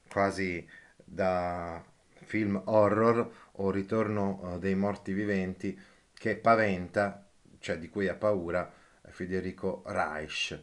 [0.08, 1.82] quasi da
[2.24, 5.80] film horror o ritorno eh, dei morti viventi,
[6.12, 7.24] che paventa,
[7.60, 8.68] cioè di cui ha paura,
[9.10, 10.60] Federico Reich.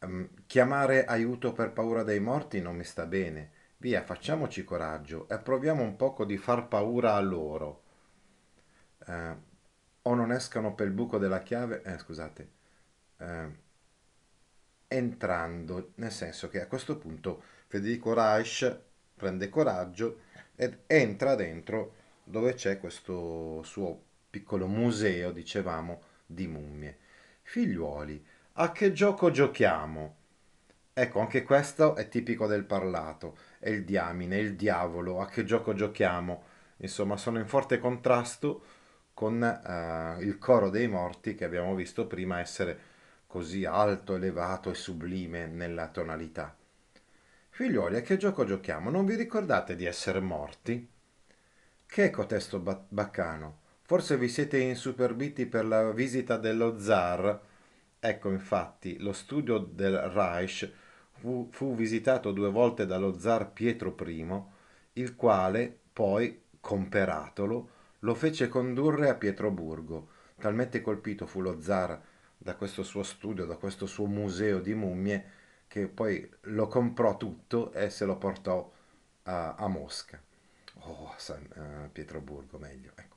[0.00, 3.52] Um, chiamare aiuto per paura dei morti non mi sta bene.
[3.78, 7.82] Via, facciamoci coraggio e proviamo un poco di far paura a loro.
[9.06, 9.34] Uh,
[10.02, 12.55] o non escano per il buco della chiave, eh, scusate,
[13.18, 13.52] uh,
[14.88, 18.80] entrando, nel senso che a questo punto Federico Reich
[19.14, 20.20] prende coraggio
[20.54, 26.98] ed entra dentro dove c'è questo suo piccolo museo, dicevamo, di mummie.
[27.42, 28.24] Figliuoli,
[28.54, 30.16] a che gioco giochiamo?
[30.92, 33.36] Ecco, anche questo è tipico del parlato.
[33.58, 36.42] È il diamine, il diavolo, a che gioco giochiamo?
[36.78, 38.64] Insomma, sono in forte contrasto
[39.14, 42.94] con uh, il coro dei morti che abbiamo visto prima essere
[43.26, 46.56] così alto, elevato e sublime nella tonalità.
[47.50, 48.90] Figliuoli, a che gioco giochiamo?
[48.90, 50.88] Non vi ricordate di essere morti?
[51.86, 53.60] Che è cotesto baccano?
[53.82, 57.40] Forse vi siete insuperbiti per la visita dello zar?
[57.98, 60.70] Ecco, infatti, lo studio del Reich
[61.12, 64.42] fu, fu visitato due volte dallo zar Pietro I,
[64.94, 70.08] il quale, poi, comperatolo, lo fece condurre a Pietroburgo.
[70.38, 72.00] Talmente colpito fu lo zar
[72.36, 75.24] da questo suo studio, da questo suo museo di mummie,
[75.68, 78.72] che poi lo comprò tutto e se lo portò
[79.24, 80.20] a, a Mosca.
[80.80, 82.92] Oh, San uh, Pietroburgo, meglio.
[82.94, 83.16] Ecco.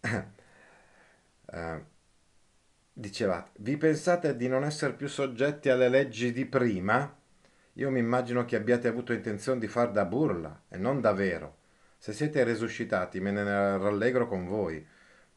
[1.52, 1.84] uh,
[2.92, 7.14] dicevate, vi pensate di non essere più soggetti alle leggi di prima?
[7.74, 11.58] Io mi immagino che abbiate avuto intenzione di far da burla e non da vero.
[11.98, 14.86] Se siete resuscitati me ne rallegro con voi,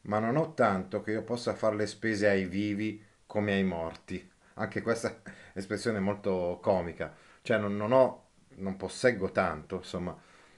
[0.02, 4.28] ma non ho tanto che io possa fare le spese ai vivi come ai morti.
[4.54, 5.20] Anche questa
[5.54, 10.16] espressione è molto comica, cioè non, non ho, non posseggo tanto, insomma,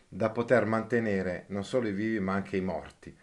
[0.08, 3.16] da poter mantenere non solo i vivi ma anche i morti.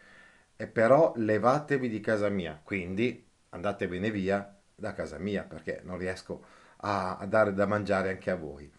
[0.56, 6.44] E però levatevi di casa mia, quindi andatevene via da casa mia perché non riesco
[6.78, 8.70] a, a dare da mangiare anche a voi.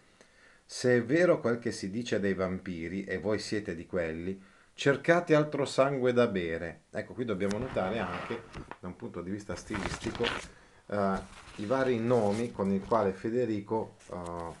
[0.65, 4.41] Se è vero quel che si dice dei vampiri e voi siete di quelli,
[4.73, 6.83] cercate altro sangue da bere.
[6.91, 8.43] Ecco, qui dobbiamo notare anche,
[8.79, 10.23] da un punto di vista stilistico,
[10.87, 11.19] uh,
[11.55, 14.53] i vari nomi con i quali Federico uh,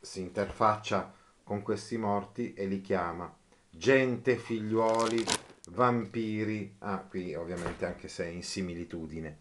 [0.00, 3.34] si interfaccia con questi morti e li chiama
[3.70, 5.24] gente, figliuoli,
[5.70, 9.38] vampiri, ah qui ovviamente anche se è in similitudine,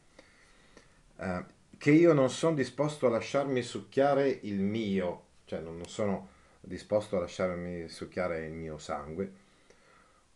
[1.17, 1.43] uh,
[1.77, 6.29] che io non sono disposto a lasciarmi succhiare il mio, cioè non sono
[6.61, 9.41] disposto a lasciarmi succhiare il mio sangue,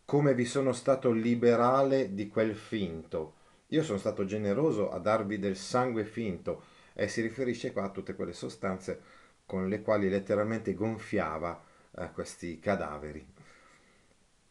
[0.08, 3.34] come vi sono stato liberale di quel finto,
[3.66, 6.62] io sono stato generoso a darvi del sangue finto
[6.94, 9.02] e si riferisce qua a tutte quelle sostanze
[9.44, 11.62] con le quali letteralmente gonfiava
[11.94, 13.22] eh, questi cadaveri.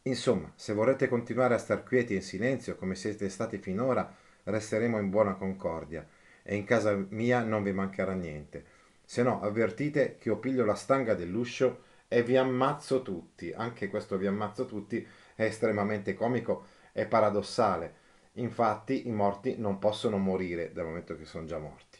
[0.02, 5.10] Insomma, se vorrete continuare a star quieti in silenzio come siete stati finora, resteremo in
[5.10, 6.06] buona concordia
[6.44, 8.64] e in casa mia non vi mancherà niente.
[9.04, 13.52] Se no, avvertite che io piglio la stanga dell'uscio e vi ammazzo tutti.
[13.52, 15.06] Anche questo vi ammazzo tutti
[15.38, 18.06] è estremamente comico e paradossale
[18.38, 21.98] Infatti i morti non possono morire dal momento che sono già morti.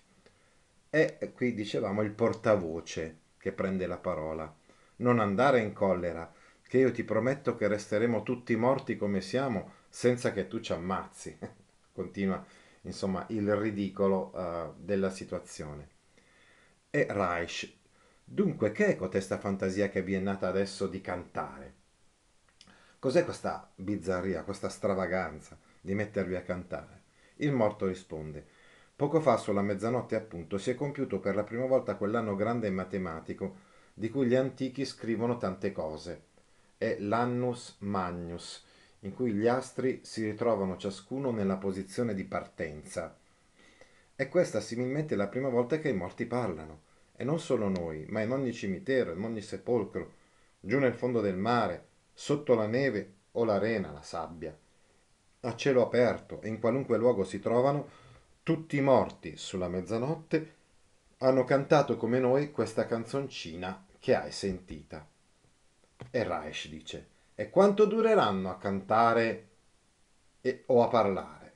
[0.90, 4.52] E qui dicevamo il portavoce che prende la parola.
[4.96, 10.32] Non andare in collera, che io ti prometto che resteremo tutti morti come siamo senza
[10.32, 11.36] che tu ci ammazzi.
[11.92, 12.44] Continua
[12.82, 15.88] insomma il ridicolo uh, della situazione.
[16.90, 17.72] E Reich,
[18.24, 21.77] dunque che è cotesta fantasia che vi è nata adesso di cantare?
[22.98, 25.56] Cos'è questa bizzarria, questa stravaganza?
[25.80, 27.02] di mettervi a cantare.
[27.36, 28.44] Il morto risponde
[28.98, 32.70] Poco fa, sulla mezzanotte appunto, si è compiuto per la prima volta quell'anno grande e
[32.70, 33.54] matematico
[33.94, 36.22] di cui gli antichi scrivono tante cose.
[36.76, 38.64] È l'annus magnus,
[39.00, 43.16] in cui gli astri si ritrovano ciascuno nella posizione di partenza.
[44.16, 46.80] È questa similmente la prima volta che i morti parlano.
[47.14, 50.12] E non solo noi, ma in ogni cimitero, in ogni sepolcro,
[50.58, 51.87] giù nel fondo del mare,
[52.20, 54.52] sotto la neve o l'arena, la sabbia,
[55.42, 57.88] a cielo aperto e in qualunque luogo si trovano,
[58.42, 60.56] tutti morti sulla mezzanotte,
[61.18, 65.06] hanno cantato come noi questa canzoncina che hai sentita.
[66.10, 67.06] E Reich dice,
[67.36, 69.48] e quanto dureranno a cantare
[70.40, 71.52] e, o a parlare?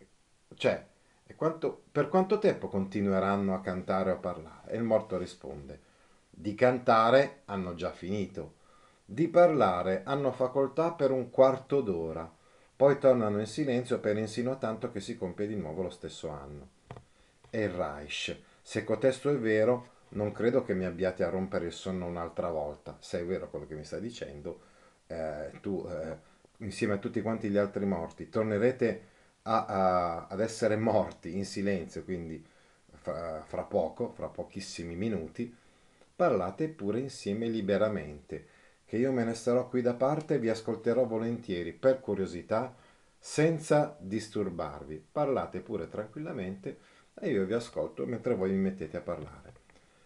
[0.55, 0.87] Cioè,
[1.35, 4.71] quanto, per quanto tempo continueranno a cantare o a parlare?
[4.71, 5.81] E il morto risponde,
[6.31, 8.61] di cantare hanno già finito,
[9.13, 12.31] di parlare hanno facoltà per un quarto d'ora,
[12.75, 16.69] poi tornano in silenzio per insino tanto che si compie di nuovo lo stesso anno.
[17.51, 21.73] E il Reich, se cotesto è vero, non credo che mi abbiate a rompere il
[21.73, 22.97] sonno un'altra volta.
[23.01, 24.61] Se è vero quello che mi stai dicendo,
[25.09, 26.17] eh, tu, eh,
[26.65, 29.09] insieme a tutti quanti gli altri morti, tornerete
[29.43, 32.43] a, a, ad essere morti in silenzio, quindi
[32.93, 35.55] fra, fra poco, fra pochissimi minuti,
[36.17, 38.52] parlate pure insieme liberamente,
[38.93, 42.75] che io me ne starò qui da parte e vi ascolterò volentieri per curiosità,
[43.19, 45.03] senza disturbarvi.
[45.11, 46.79] Parlate pure tranquillamente
[47.19, 49.53] e io vi ascolto mentre voi mi mettete a parlare.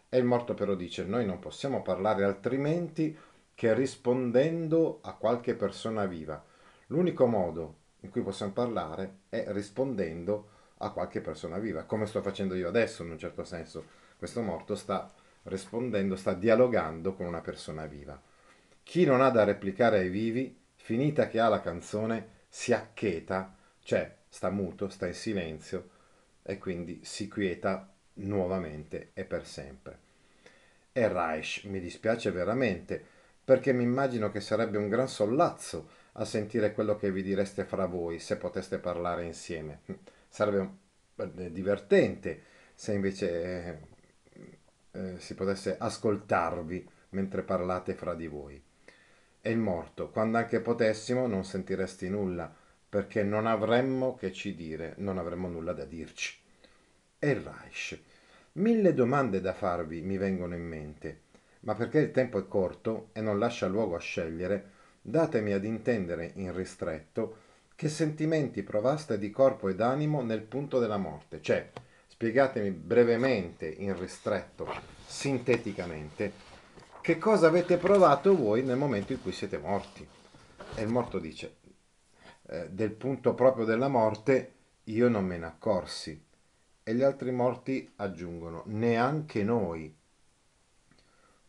[0.09, 3.19] E il morto però dice, noi non possiamo parlare altrimenti
[3.57, 6.41] che rispondendo a qualche persona viva.
[6.87, 12.55] L'unico modo in cui possiamo parlare è rispondendo a qualche persona viva, come sto facendo
[12.55, 13.85] io adesso in un certo senso.
[14.17, 15.13] Questo morto sta
[15.43, 18.23] rispondendo, sta dialogando con una persona viva.
[18.89, 24.15] Chi non ha da replicare ai vivi, finita che ha la canzone, si accheta, cioè
[24.29, 25.91] sta muto, sta in silenzio
[26.41, 29.99] e quindi si quieta nuovamente e per sempre.
[30.93, 33.05] E Reich mi dispiace veramente,
[33.45, 37.87] perché mi immagino che sarebbe un gran sollazzo a sentire quello che vi direste fra
[37.87, 39.81] voi se poteste parlare insieme.
[40.29, 40.71] Sarebbe
[41.17, 42.41] eh, divertente
[42.73, 43.79] se invece eh,
[44.93, 48.66] eh, si potesse ascoltarvi mentre parlate fra di voi.
[49.47, 52.53] Il morto, quando anche potessimo, non sentiresti nulla,
[52.89, 56.37] perché non avremmo che ci dire, non avremmo nulla da dirci.
[57.19, 58.01] E il Reich.
[58.55, 61.21] Mille domande da farvi mi vengono in mente,
[61.61, 64.71] ma perché il tempo è corto e non lascia luogo a scegliere,
[65.01, 67.45] datemi ad intendere in ristretto
[67.77, 71.71] che sentimenti provaste di corpo ed animo nel punto della morte, cioè
[72.09, 74.67] spiegatemi brevemente, in ristretto,
[75.07, 76.33] sinteticamente,
[77.07, 80.05] che cosa avete provato voi nel momento in cui siete morti.
[80.75, 81.59] E il morto dice,
[82.49, 86.21] eh, del punto proprio della morte io non me ne accorsi.
[86.83, 89.95] E gli altri morti aggiungono, neanche noi.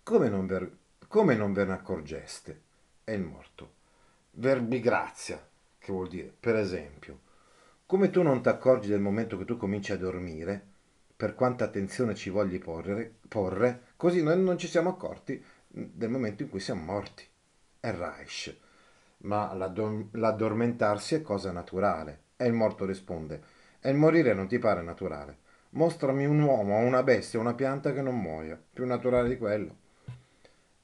[0.03, 0.71] Come non, ver-
[1.07, 2.61] come non ve ne accorgeste?
[3.03, 3.71] è il morto.
[4.33, 5.43] Verbigrazia,
[5.79, 7.21] che vuol dire, per esempio,
[7.87, 10.63] come tu non ti accorgi del momento che tu cominci a dormire,
[11.15, 16.43] per quanta attenzione ci vogli porre, porre così noi non ci siamo accorti del momento
[16.43, 17.25] in cui siamo morti.
[17.79, 18.55] È Reich.
[19.19, 22.21] Ma l'addormentarsi è cosa naturale.
[22.37, 23.41] E il morto risponde,
[23.81, 25.37] e il morire non ti pare naturale.
[25.71, 28.61] Mostrami un uomo, una bestia, una pianta che non muoia.
[28.71, 29.75] Più naturale di quello.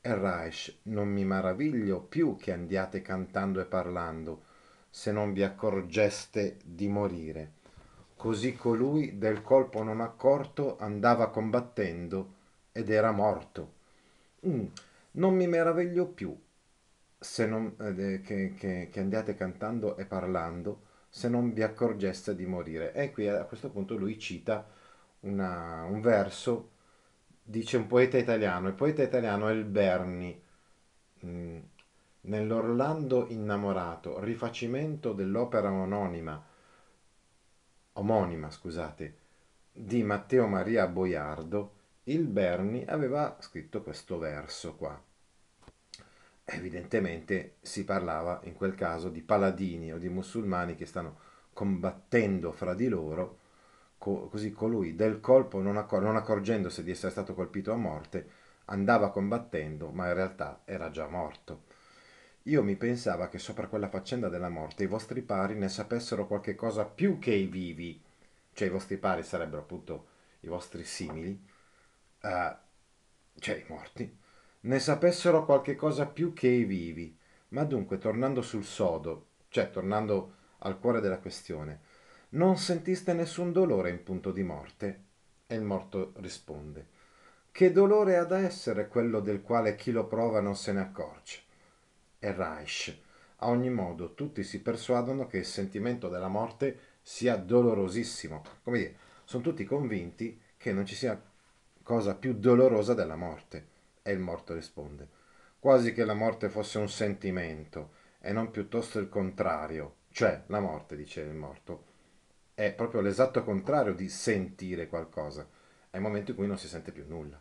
[0.01, 4.43] E Reich, non mi maraviglio più che andiate cantando e parlando,
[4.89, 7.51] se non vi accorgeste di morire.
[8.16, 12.41] Così colui del colpo non accorto andava combattendo
[12.74, 13.74] ed era morto.
[14.47, 14.65] Mm,
[15.11, 16.38] non mi meraviglio più
[17.47, 22.93] non, eh, che, che, che andiate cantando e parlando se non vi accorgeste di morire.
[22.93, 24.67] E qui a questo punto lui cita
[25.21, 26.71] una, un verso
[27.43, 30.41] dice un poeta italiano, il poeta italiano è il Berni,
[31.26, 31.59] mm,
[32.21, 36.41] nell'Orlando innamorato, rifacimento dell'opera omonima,
[37.93, 39.17] omonima scusate,
[39.71, 45.01] di Matteo Maria Boiardo, il Berni aveva scritto questo verso qua.
[46.45, 51.18] Evidentemente si parlava in quel caso di paladini o di musulmani che stanno
[51.54, 53.39] combattendo fra di loro
[53.97, 58.28] co- così colui del colpo, non, accor- non accorgendosi di essere stato colpito a morte,
[58.66, 61.64] andava combattendo, ma in realtà era già morto.
[62.43, 66.56] Io mi pensava che sopra quella faccenda della morte i vostri pari ne sapessero qualche
[66.56, 68.01] cosa più che i vivi,
[68.51, 70.08] cioè i vostri pari sarebbero appunto
[70.41, 71.39] i vostri simili,
[72.24, 72.55] uh,
[73.39, 74.17] cioè i morti,
[74.61, 77.17] ne sapessero qualche cosa più che i vivi.
[77.49, 81.82] Ma dunque, tornando sul sodo, cioè tornando al cuore della questione,
[82.30, 85.03] non sentiste nessun dolore in punto di morte?
[85.45, 86.88] E il morto risponde,
[87.51, 91.41] che dolore ha da essere quello del quale chi lo prova non se ne accorge?
[92.17, 92.97] E Reich,
[93.38, 98.41] a ogni modo tutti si persuadono che il sentimento della morte sia dolorosissimo.
[98.63, 98.95] Come dire,
[99.26, 101.21] sono tutti convinti che non ci sia
[101.84, 103.67] cosa più dolorosa della morte.
[104.01, 105.07] E il morto risponde,
[105.59, 110.95] quasi che la morte fosse un sentimento e non piuttosto il contrario, cioè la morte,
[110.95, 111.91] dice il morto,
[112.53, 115.47] è proprio l'esatto contrario di sentire qualcosa,
[115.89, 117.39] è il momento in cui non si sente più nulla.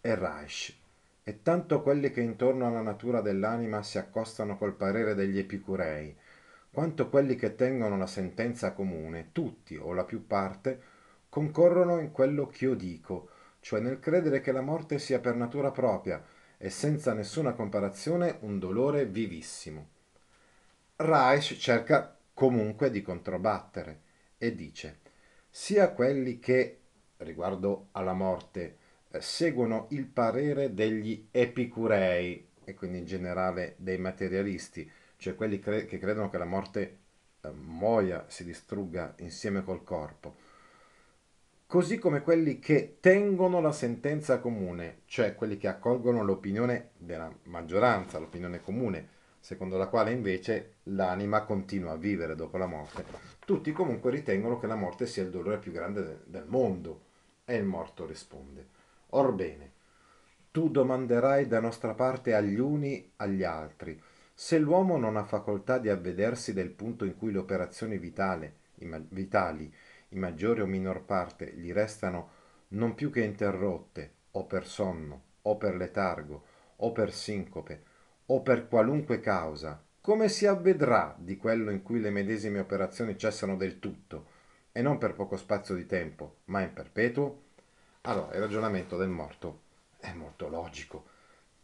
[0.00, 0.74] E Reich,
[1.22, 6.16] e tanto quelli che intorno alla natura dell'anima si accostano col parere degli epicurei,
[6.70, 10.80] quanto quelli che tengono la sentenza comune, tutti o la più parte,
[11.36, 13.28] concorrono in quello ch'io dico,
[13.60, 16.24] cioè nel credere che la morte sia per natura propria
[16.56, 19.88] e senza nessuna comparazione un dolore vivissimo.
[20.96, 24.00] Reich cerca comunque di controbattere
[24.38, 25.00] e dice
[25.50, 26.80] sia quelli che,
[27.18, 28.78] riguardo alla morte,
[29.10, 35.84] eh, seguono il parere degli epicurei e quindi in generale dei materialisti, cioè quelli cre-
[35.84, 36.98] che credono che la morte
[37.42, 40.45] eh, muoia, si distrugga insieme col corpo,
[41.66, 48.18] così come quelli che tengono la sentenza comune, cioè quelli che accolgono l'opinione della maggioranza,
[48.18, 49.08] l'opinione comune,
[49.40, 53.04] secondo la quale invece l'anima continua a vivere dopo la morte.
[53.44, 57.02] Tutti comunque ritengono che la morte sia il dolore più grande del mondo
[57.44, 58.66] e il morto risponde.
[59.10, 59.72] Orbene,
[60.50, 64.00] tu domanderai da nostra parte agli uni agli altri,
[64.32, 68.52] se l'uomo non ha facoltà di avvedersi del punto in cui le operazioni vitali,
[69.08, 69.72] vitali,
[70.10, 72.30] in maggiore o minor parte, gli restano
[72.68, 76.44] non più che interrotte, o per sonno, o per letargo,
[76.76, 77.82] o per sincope,
[78.26, 83.56] o per qualunque causa, come si avvedrà di quello in cui le medesime operazioni cessano
[83.56, 84.34] del tutto,
[84.72, 87.44] e non per poco spazio di tempo, ma in perpetuo?
[88.02, 89.62] Allora, il ragionamento del morto
[89.98, 91.06] è molto logico.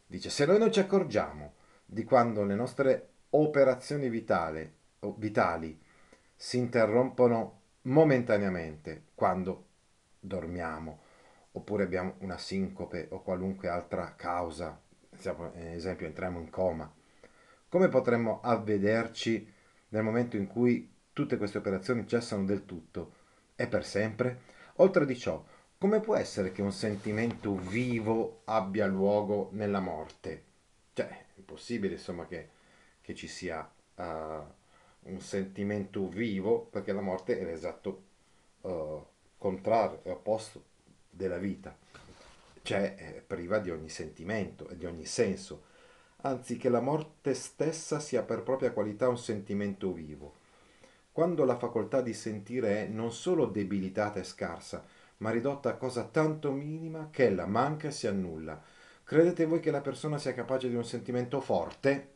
[0.07, 4.69] Dice, se noi non ci accorgiamo di quando le nostre operazioni vitali,
[5.17, 5.79] vitali
[6.35, 9.67] si interrompono momentaneamente quando
[10.19, 11.01] dormiamo,
[11.53, 14.81] oppure abbiamo una sincope o qualunque altra causa,
[15.11, 16.91] ad esempio entriamo in coma,
[17.69, 19.51] come potremmo avvederci
[19.89, 23.15] nel momento in cui tutte queste operazioni cessano del tutto
[23.57, 24.51] e per sempre?
[24.77, 25.45] Oltre di ciò,
[25.79, 30.45] come può essere che un sentimento vivo abbia luogo nella morte?
[30.93, 32.49] Cioè, è impossibile insomma che,
[33.01, 34.03] che ci sia uh,
[35.05, 38.03] un sentimento vivo perché la morte è l'esatto
[38.63, 39.05] uh,
[39.37, 40.65] contrario, è opposto
[41.11, 41.77] della vita,
[42.63, 45.65] cioè è priva di ogni sentimento e di ogni senso,
[46.23, 50.41] anzi che la morte stessa sia per propria qualità un sentimento vivo.
[51.11, 54.85] Quando la facoltà di sentire è non solo debilitata e scarsa,
[55.19, 58.61] ma ridotta a cosa tanto minima che ella manca e si annulla,
[59.13, 62.13] Credete voi che la persona sia capace di un sentimento forte?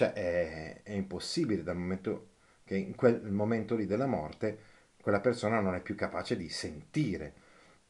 [0.00, 2.28] Cioè è, è impossibile dal momento
[2.64, 4.58] che in quel momento lì della morte
[4.98, 7.34] quella persona non è più capace di sentire.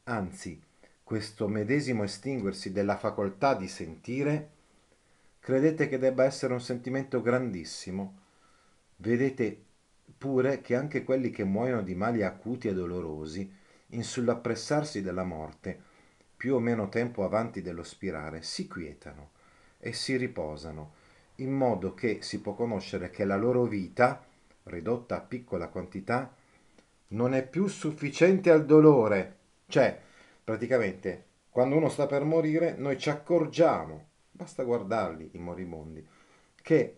[0.03, 0.61] Anzi,
[1.05, 4.49] questo medesimo estinguersi della facoltà di sentire,
[5.39, 8.17] credete che debba essere un sentimento grandissimo?
[8.97, 9.63] Vedete
[10.17, 13.49] pure che anche quelli che muoiono di mali acuti e dolorosi,
[13.91, 15.79] in sull'appressarsi della morte,
[16.35, 19.29] più o meno tempo avanti dello spirare, si quietano
[19.79, 20.99] e si riposano,
[21.41, 24.23] in modo che si può conoscere che la loro vita,
[24.63, 26.33] ridotta a piccola quantità,
[27.09, 29.37] non è più sufficiente al dolore.
[29.67, 29.99] Cioè,
[30.43, 36.05] praticamente, quando uno sta per morire, noi ci accorgiamo, basta guardarli i moribondi,
[36.61, 36.95] che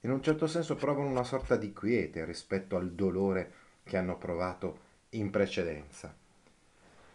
[0.00, 4.78] in un certo senso provano una sorta di quiete rispetto al dolore che hanno provato
[5.10, 6.14] in precedenza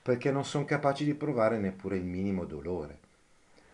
[0.01, 2.97] perché non sono capaci di provare neppure il minimo dolore.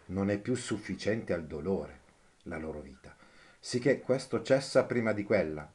[0.07, 2.03] Non è più sufficiente al dolore
[2.45, 3.15] la loro vita,
[3.59, 5.71] sicché questo cessa prima di quella,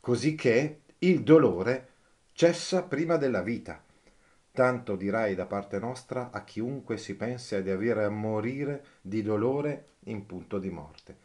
[0.00, 1.88] così che il dolore
[2.32, 3.82] cessa prima della vita.
[4.50, 9.86] Tanto dirai da parte nostra a chiunque si pensi di avere a morire di dolore
[10.04, 11.16] in punto di morte.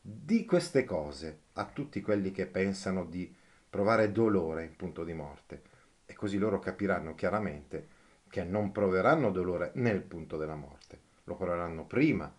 [0.00, 3.32] Di queste cose a tutti quelli che pensano di
[3.68, 5.62] provare dolore in punto di morte
[6.06, 7.88] e così loro capiranno chiaramente
[8.28, 12.34] che non proveranno dolore nel punto della morte, lo proveranno prima,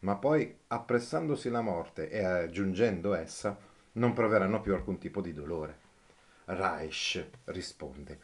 [0.00, 3.56] ma poi appressandosi la morte e aggiungendo essa,
[3.92, 5.84] non proveranno più alcun tipo di dolore.
[6.46, 8.18] Reich risponde.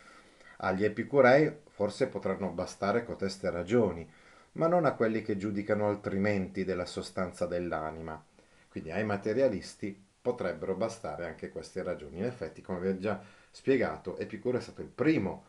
[0.58, 4.08] Agli epicurei forse potranno bastare coteste ragioni,
[4.52, 8.22] ma non a quelli che giudicano altrimenti della sostanza dell'anima.
[8.68, 12.18] Quindi ai materialisti potrebbero bastare anche queste ragioni.
[12.18, 13.20] In effetti, come vi ho già
[13.50, 15.44] spiegato, Epicuro è stato il primo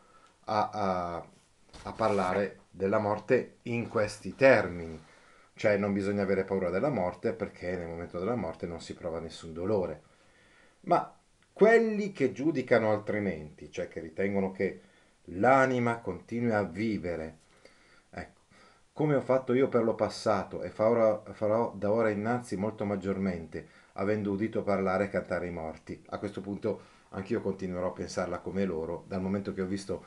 [0.46, 1.26] a, a,
[1.84, 5.00] a parlare della morte in questi termini,
[5.54, 9.20] cioè non bisogna avere paura della morte perché nel momento della morte non si prova
[9.20, 10.02] nessun dolore.
[10.82, 11.16] Ma
[11.52, 14.80] quelli che giudicano altrimenti, cioè che ritengono che
[15.28, 17.38] l'anima continui a vivere,
[18.10, 18.40] ecco,
[18.92, 23.68] come ho fatto io per lo passato e farò, farò da ora innanzi molto maggiormente,
[23.92, 26.02] avendo udito parlare e cantare i morti.
[26.08, 30.04] A questo punto anch'io continuerò a pensarla come loro, dal momento che ho visto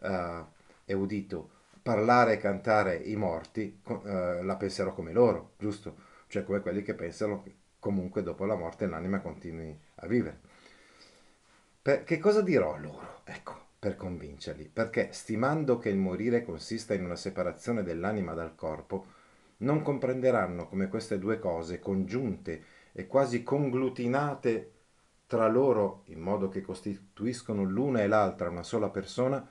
[0.00, 0.44] uh,
[0.86, 1.50] e udito
[1.88, 5.96] parlare e cantare i morti, uh, la penserò come loro, giusto?
[6.26, 10.38] Cioè come quelli che pensano che comunque dopo la morte l'anima continui a vivere.
[11.80, 13.22] Per, che cosa dirò loro?
[13.24, 19.06] Ecco, per convincerli, perché stimando che il morire consista in una separazione dell'anima dal corpo,
[19.58, 24.72] non comprenderanno come queste due cose congiunte e quasi conglutinate
[25.26, 29.48] tra loro in modo che costituiscono l'una e l'altra una sola persona,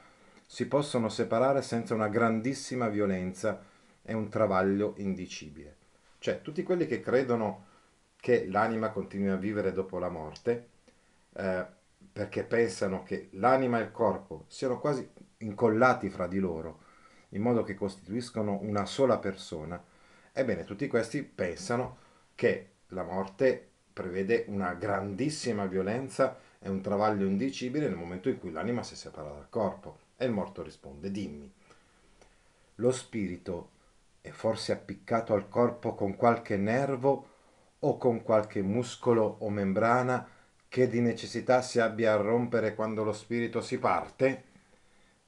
[0.49, 3.61] si possono separare senza una grandissima violenza
[4.01, 5.75] e un travaglio indicibile.
[6.19, 7.65] Cioè, tutti quelli che credono
[8.15, 10.69] che l'anima continui a vivere dopo la morte,
[11.33, 11.65] eh,
[12.11, 15.07] perché pensano che l'anima e il corpo siano quasi
[15.39, 16.79] incollati fra di loro,
[17.29, 19.83] in modo che costituiscono una sola persona,
[20.31, 21.97] ebbene tutti questi pensano
[22.33, 28.51] che la morte prevede una grandissima violenza e un travaglio indicibile nel momento in cui
[28.51, 30.05] l'anima si separa dal corpo.
[30.17, 31.51] E il morto risponde, dimmi,
[32.75, 33.69] lo spirito
[34.21, 37.29] è forse appiccato al corpo con qualche nervo
[37.79, 40.27] o con qualche muscolo o membrana
[40.67, 44.43] che di necessità si abbia a rompere quando lo spirito si parte?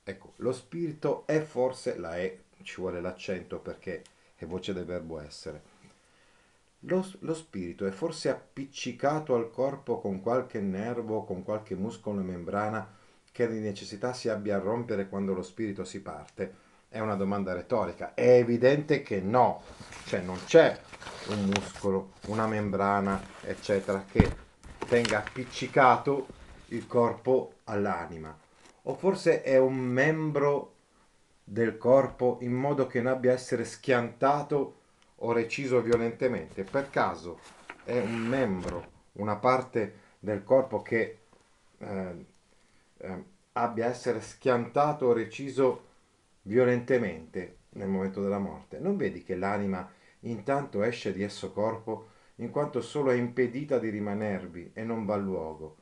[0.03, 4.03] Ecco, lo spirito è forse, la E, ci vuole l'accento perché
[4.35, 5.77] è voce del verbo essere
[6.83, 12.23] lo, lo, spirito è forse appiccicato al corpo con qualche nervo, con qualche muscolo e
[12.23, 12.97] membrana
[13.39, 16.53] che di necessità si abbia a rompere quando lo spirito si parte?
[16.89, 18.13] È una domanda retorica.
[18.13, 19.61] È evidente che no,
[20.07, 20.77] cioè non c'è
[21.29, 24.29] un muscolo, una membrana, eccetera, che
[24.89, 26.27] tenga appiccicato
[26.67, 28.37] il corpo all'anima.
[28.83, 30.73] O forse è un membro
[31.45, 34.79] del corpo in modo che non abbia a essere schiantato
[35.15, 37.39] o reciso violentemente, per caso
[37.85, 41.19] è un membro, una parte del corpo che
[41.77, 42.25] eh,
[42.99, 43.23] eh,
[43.53, 45.87] abbia a essere schiantato o reciso
[46.43, 48.79] violentemente nel momento della morte.
[48.79, 49.89] Non vedi che l'anima
[50.21, 55.15] intanto esce di esso corpo in quanto solo è impedita di rimanervi e non va
[55.15, 55.77] al luogo,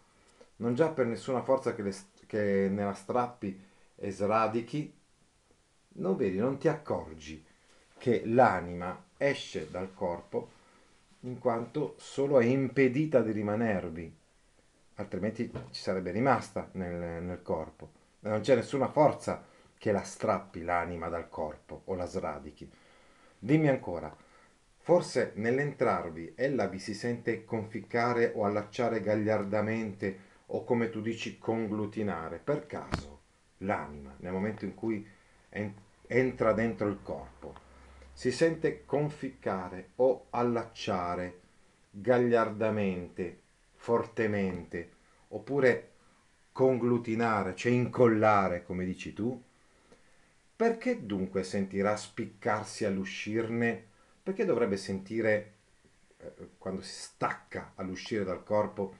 [0.57, 1.95] non già per nessuna forza che, le,
[2.26, 3.59] che nella strappi
[3.95, 4.93] e sradichi,
[5.99, 7.43] non vedi, non ti accorgi
[7.97, 10.51] che l'anima esce dal corpo
[11.22, 14.16] in quanto solo è impedita di rimanervi,
[14.97, 17.91] altrimenti ci sarebbe rimasta nel, nel corpo.
[18.19, 19.43] Non c'è nessuna forza
[19.77, 22.69] che la strappi l'anima dal corpo o la sradichi.
[23.39, 24.15] Dimmi ancora,
[24.77, 32.39] forse nell'entrarvi ella vi si sente conficcare o allacciare gagliardamente o come tu dici conglutinare,
[32.39, 33.21] per caso
[33.57, 35.05] l'anima nel momento in cui
[36.07, 37.65] entra dentro il corpo
[38.13, 41.41] si sente conficcare o allacciare
[41.91, 43.41] gagliardamente,
[43.78, 44.91] fortemente,
[45.30, 45.91] oppure
[46.51, 49.41] conglutinare, cioè incollare, come dici tu,
[50.55, 53.86] perché dunque sentirà spiccarsi all'uscirne?
[54.23, 55.53] Perché dovrebbe sentire,
[56.17, 58.95] eh, quando si stacca all'uscire dal corpo,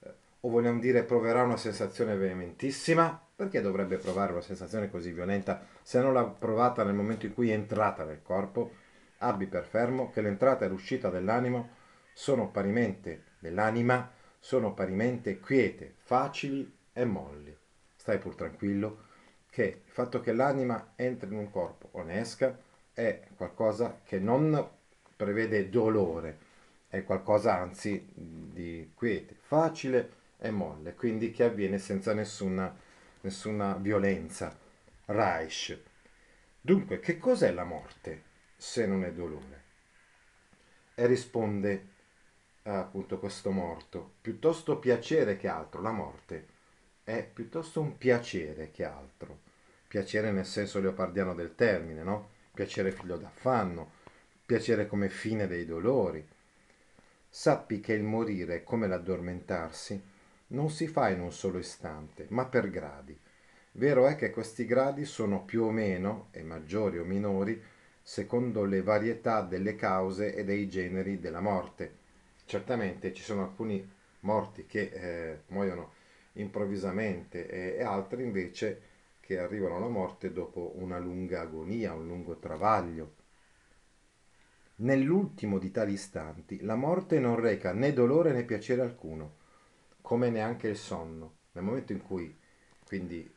[0.00, 3.18] eh, o vogliamo dire proverà una sensazione veementissima?
[3.34, 7.50] Perché dovrebbe provare una sensazione così violenta se non l'ha provata nel momento in cui
[7.50, 8.72] è entrata nel corpo?
[9.18, 11.70] Abbi per fermo che l'entrata e l'uscita dell'animo
[12.12, 17.54] sono parimente dell'anima sono parimente quiete, facili e molli.
[17.94, 19.12] Stai pur tranquillo
[19.50, 22.58] che il fatto che l'anima entri in un corpo o ne esca
[22.94, 24.68] è qualcosa che non
[25.14, 26.38] prevede dolore,
[26.88, 32.74] è qualcosa anzi di quiete, facile e molle, quindi che avviene senza nessuna
[33.24, 34.56] nessuna violenza.
[35.06, 35.78] Reich.
[36.60, 38.22] Dunque, che cos'è la morte
[38.56, 39.62] se non è dolore?
[40.94, 41.88] E risponde
[42.72, 46.46] appunto questo morto, piuttosto piacere che altro, la morte
[47.04, 49.40] è piuttosto un piacere che altro.
[49.86, 52.30] Piacere nel senso leopardiano del termine, no?
[52.54, 53.90] Piacere figlio d'affanno,
[54.46, 56.26] piacere come fine dei dolori.
[57.28, 60.02] Sappi che il morire, come l'addormentarsi,
[60.48, 63.18] non si fa in un solo istante, ma per gradi.
[63.72, 67.60] Vero è che questi gradi sono più o meno, e maggiori o minori,
[68.00, 72.02] secondo le varietà delle cause e dei generi della morte.
[72.44, 73.86] Certamente ci sono alcuni
[74.20, 75.92] morti che eh, muoiono
[76.34, 82.38] improvvisamente e, e altri invece che arrivano alla morte dopo una lunga agonia, un lungo
[82.38, 83.14] travaglio.
[84.76, 89.36] Nell'ultimo di tali istanti la morte non reca né dolore né piacere alcuno
[90.00, 91.36] come neanche il sonno.
[91.52, 92.36] Nel momento in cui
[92.84, 93.32] quindi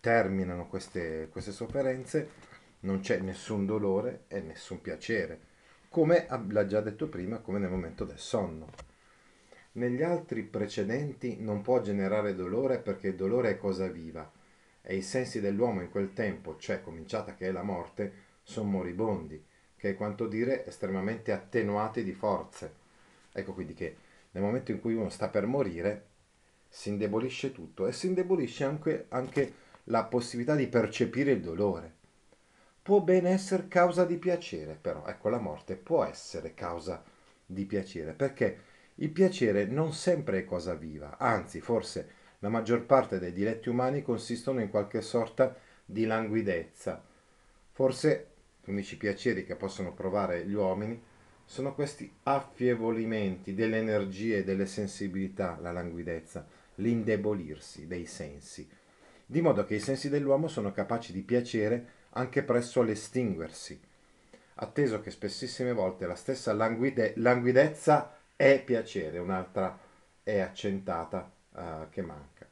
[0.00, 2.30] terminano queste, queste sofferenze,
[2.80, 5.40] non c'è nessun dolore e nessun piacere,
[5.96, 8.68] come l'ha già detto prima, come nel momento del sonno.
[9.72, 14.30] Negli altri precedenti non può generare dolore perché il dolore è cosa viva
[14.82, 19.42] e i sensi dell'uomo in quel tempo, cioè cominciata che è la morte, sono moribondi,
[19.74, 22.74] che è quanto dire estremamente attenuati di forze.
[23.32, 23.96] Ecco quindi che
[24.32, 26.08] nel momento in cui uno sta per morire
[26.68, 31.95] si indebolisce tutto e si indebolisce anche, anche la possibilità di percepire il dolore.
[32.86, 37.02] Può ben essere causa di piacere, però ecco la morte può essere causa
[37.44, 38.58] di piacere, perché
[38.94, 42.08] il piacere non sempre è cosa viva, anzi forse
[42.38, 47.04] la maggior parte dei diletti umani consistono in qualche sorta di languidezza.
[47.72, 48.28] Forse
[48.62, 51.02] gli unici piaceri che possono provare gli uomini
[51.44, 58.68] sono questi affievolimenti delle energie delle sensibilità, la languidezza, l'indebolirsi dei sensi,
[59.26, 63.78] di modo che i sensi dell'uomo sono capaci di piacere anche presso l'estinguersi,
[64.54, 69.78] atteso che spessissime volte la stessa languide- languidezza è piacere, un'altra
[70.22, 72.46] è accentata uh, che manca.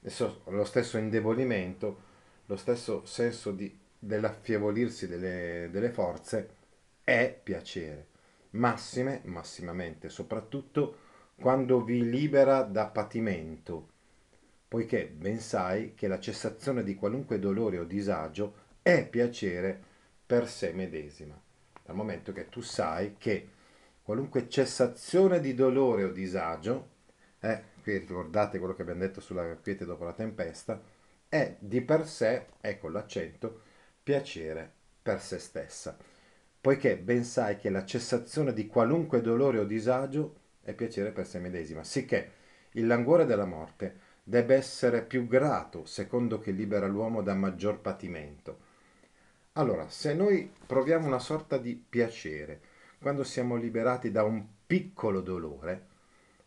[0.00, 2.02] Adesso, lo stesso indebolimento,
[2.46, 6.56] lo stesso senso di, dell'affievolirsi delle, delle forze
[7.04, 8.06] è piacere
[8.50, 13.88] massime, massimamente, soprattutto quando vi libera da patimento,
[14.66, 19.78] poiché ben sai che la cessazione di qualunque dolore o disagio è piacere
[20.24, 21.38] per sé medesima,
[21.84, 23.48] dal momento che tu sai che
[24.02, 26.88] qualunque cessazione di dolore o disagio,
[27.40, 30.80] eh, qui ricordate quello che abbiamo detto sulla quiete dopo la tempesta,
[31.28, 33.60] è di per sé, ecco l'accento,
[34.02, 34.72] piacere
[35.02, 35.96] per se stessa
[36.60, 41.38] poiché ben sai che la cessazione di qualunque dolore o disagio è piacere per se
[41.38, 42.30] medesima, sicché
[42.72, 48.67] il languore della morte debba essere più grato, secondo che libera l'uomo da maggior patimento.
[49.58, 52.60] Allora, se noi proviamo una sorta di piacere
[53.00, 55.84] quando siamo liberati da un piccolo dolore,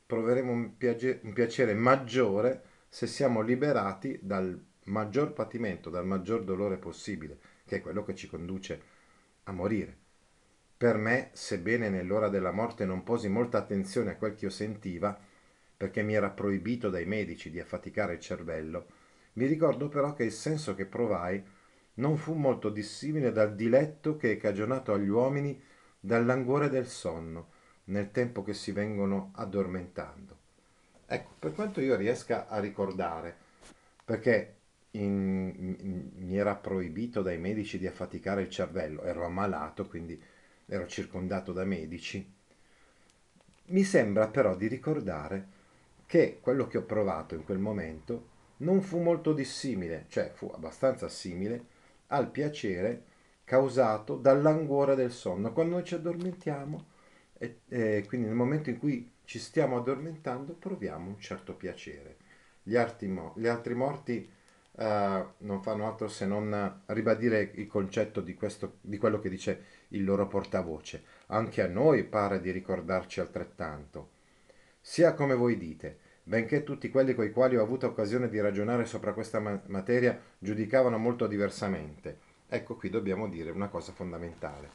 [0.06, 6.78] proveremo un, piace- un piacere maggiore se siamo liberati dal maggior patimento, dal maggior dolore
[6.78, 8.82] possibile, che è quello che ci conduce
[9.44, 9.98] a morire.
[10.78, 15.20] Per me, sebbene nell'ora della morte non posi molta attenzione a quel che io sentiva,
[15.76, 18.86] perché mi era proibito dai medici di affaticare il cervello,
[19.34, 21.44] mi ricordo però che il senso che provai
[22.02, 25.62] non fu molto dissimile dal diletto che è cagionato agli uomini
[26.00, 27.52] dal languore del sonno,
[27.86, 30.38] nel tempo che si vengono addormentando.
[31.06, 33.36] Ecco, per quanto io riesca a ricordare,
[34.04, 34.56] perché
[34.92, 40.20] in, in, mi era proibito dai medici di affaticare il cervello, ero ammalato, quindi
[40.66, 42.34] ero circondato da medici.
[43.66, 45.60] Mi sembra però di ricordare
[46.08, 51.08] che quello che ho provato in quel momento non fu molto dissimile, cioè fu abbastanza
[51.08, 51.71] simile
[52.12, 53.04] al piacere
[53.44, 55.52] causato dall'anguore del sonno.
[55.52, 56.86] Quando noi ci addormentiamo,
[57.38, 62.18] e, e quindi nel momento in cui ci stiamo addormentando, proviamo un certo piacere.
[62.64, 64.30] Gli altri, gli altri morti
[64.72, 69.64] uh, non fanno altro se non ribadire il concetto di, questo, di quello che dice
[69.90, 71.04] il loro portavoce.
[71.28, 74.12] Anche a noi pare di ricordarci altrettanto.
[74.80, 76.00] Sia come voi dite,
[76.32, 80.98] benché tutti quelli coi quali ho avuto occasione di ragionare sopra questa ma- materia giudicavano
[80.98, 84.70] molto diversamente, ecco qui dobbiamo dire una cosa fondamentale,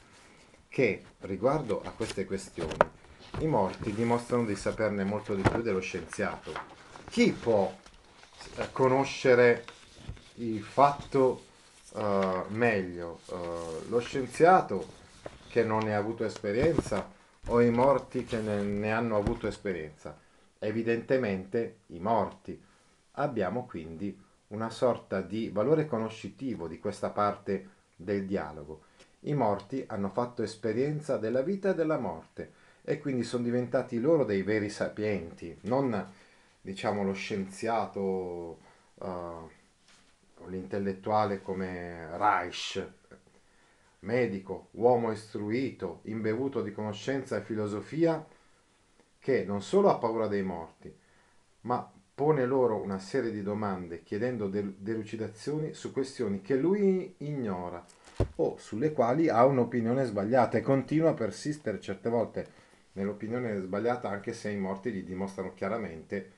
[0.69, 2.77] che riguardo a queste questioni
[3.39, 6.53] i morti dimostrano di saperne molto di più dello scienziato.
[7.09, 7.75] Chi può
[8.57, 9.65] eh, conoscere
[10.35, 11.43] il fatto
[11.93, 13.21] uh, meglio?
[13.29, 14.87] Uh, lo scienziato
[15.49, 17.11] che non ne ha avuto esperienza
[17.47, 20.25] o i morti che ne, ne hanno avuto esperienza?
[20.59, 22.61] Evidentemente i morti.
[23.13, 28.83] Abbiamo quindi una sorta di valore conoscitivo di questa parte del dialogo.
[29.21, 32.53] I morti hanno fatto esperienza della vita e della morte
[32.83, 36.13] e quindi sono diventati loro dei veri sapienti, non
[36.61, 38.59] diciamo lo scienziato,
[38.95, 39.51] uh,
[40.47, 42.87] l'intellettuale come Reich,
[44.01, 48.25] medico, uomo istruito, imbevuto di conoscenza e filosofia,
[49.27, 50.97] che non solo ha paura dei morti,
[51.63, 57.85] ma pone loro una serie di domande chiedendo delucidazioni su questioni che lui ignora
[58.37, 62.47] o sulle quali ha un'opinione sbagliata e continua a persistere certe volte
[62.93, 66.31] nell'opinione sbagliata anche se i morti gli dimostrano chiaramente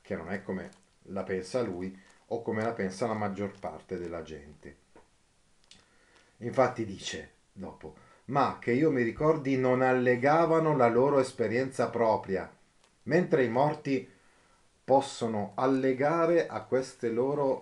[0.00, 0.68] che non è come
[1.02, 4.76] la pensa lui o come la pensa la maggior parte della gente.
[6.38, 12.50] Infatti dice dopo, ma che io mi ricordi non allegavano la loro esperienza propria,
[13.04, 14.08] mentre i morti
[14.84, 17.58] possono allegare a queste loro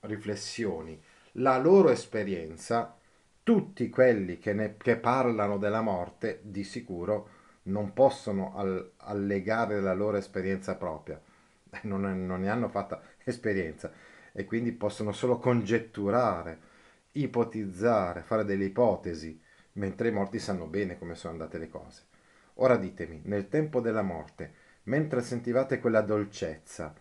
[0.00, 1.00] riflessioni
[1.38, 2.96] la loro esperienza
[3.42, 7.28] tutti quelli che, ne, che parlano della morte di sicuro
[7.64, 11.20] non possono al, allegare la loro esperienza propria,
[11.82, 13.92] non, non ne hanno fatta esperienza
[14.32, 16.58] e quindi possono solo congetturare,
[17.12, 19.40] ipotizzare, fare delle ipotesi,
[19.76, 22.02] mentre i morti sanno bene come sono andate le cose.
[22.54, 24.52] Ora ditemi, nel tempo della morte,
[24.84, 26.94] mentre sentivate quella dolcezza,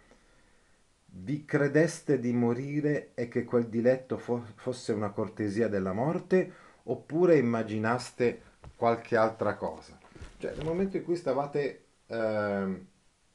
[1.17, 6.51] vi credeste di morire e che quel diletto fo- fosse una cortesia della morte
[6.83, 8.41] oppure immaginaste
[8.75, 9.97] qualche altra cosa?
[10.37, 12.85] Cioè, nel momento in cui stavate eh,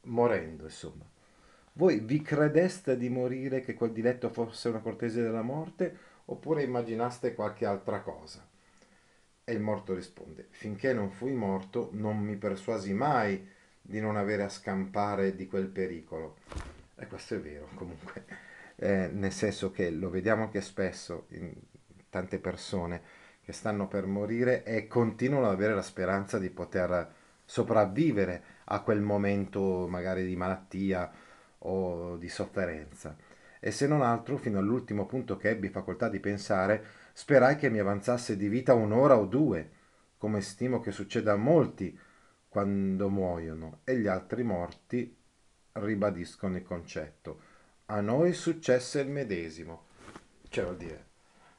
[0.03, 1.05] morendo, insomma,
[1.74, 7.34] voi vi credeste di morire che quel diletto fosse una cortesia della morte oppure immaginaste
[7.34, 8.47] qualche altra cosa?
[9.51, 13.44] E il morto risponde, finché non fui morto non mi persuasi mai
[13.82, 16.36] di non avere a scampare di quel pericolo.
[16.94, 18.26] E questo è vero comunque,
[18.76, 21.53] eh, nel senso che lo vediamo anche spesso in
[22.11, 23.03] tante persone
[23.42, 27.12] che stanno per morire e continuano ad avere la speranza di poter
[27.44, 31.11] sopravvivere a quel momento magari di malattia
[31.59, 33.16] o di sofferenza.
[33.59, 37.78] E se non altro, fino all'ultimo punto che ebbi facoltà di pensare, sperai che mi
[37.78, 39.70] avanzasse di vita un'ora o due,
[40.16, 41.96] come stimo che succeda a molti
[42.48, 45.14] quando muoiono, e gli altri morti
[45.72, 47.42] ribadiscono il concetto.
[47.86, 49.84] A noi successe il medesimo.
[50.48, 51.06] Cioè vuol dire,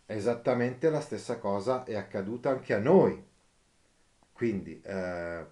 [0.07, 3.24] esattamente la stessa cosa è accaduta anche a noi.
[4.34, 5.45] Quindi, eh,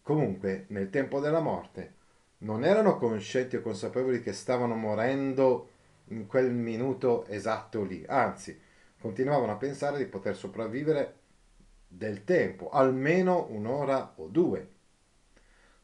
[0.00, 1.92] comunque, nel tempo della morte,
[2.38, 5.68] non erano coscienti o consapevoli che stavano morendo
[6.06, 8.64] in quel minuto esatto lì, anzi,
[8.98, 11.14] continuavano a pensare di poter sopravvivere
[11.88, 14.74] del tempo, almeno un'ora o due.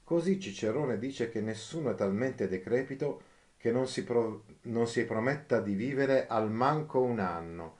[0.04, 3.22] Così Cicerone dice che nessuno è talmente decrepito
[3.56, 7.78] che non si, pro- non si prometta di vivere al manco un anno.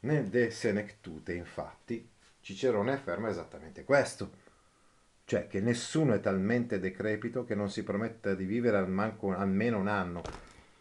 [0.00, 2.06] Nel De Senectute, infatti,
[2.40, 4.42] Cicerone afferma esattamente questo
[5.24, 9.78] cioè che nessuno è talmente decrepito che non si prometta di vivere al manco, almeno
[9.78, 10.22] un anno,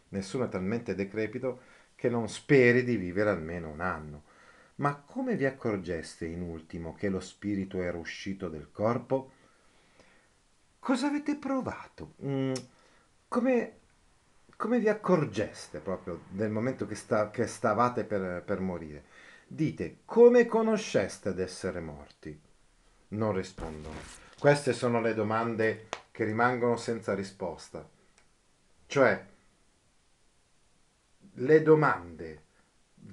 [0.09, 1.61] nessuno è talmente decrepito
[2.03, 4.23] che non speri di vivere almeno un anno.
[4.75, 9.31] Ma come vi accorgeste in ultimo che lo spirito era uscito del corpo?
[10.79, 12.15] Cosa avete provato?
[12.25, 12.51] Mm,
[13.29, 13.77] come,
[14.57, 19.05] come, vi accorgeste proprio nel momento che, sta, che stavate per, per morire?
[19.47, 22.37] Dite, come conosceste d'essere morti?
[23.07, 23.95] Non rispondono.
[24.37, 27.89] Queste sono le domande che rimangono senza risposta.
[28.87, 29.25] Cioè,
[31.37, 32.43] le domande,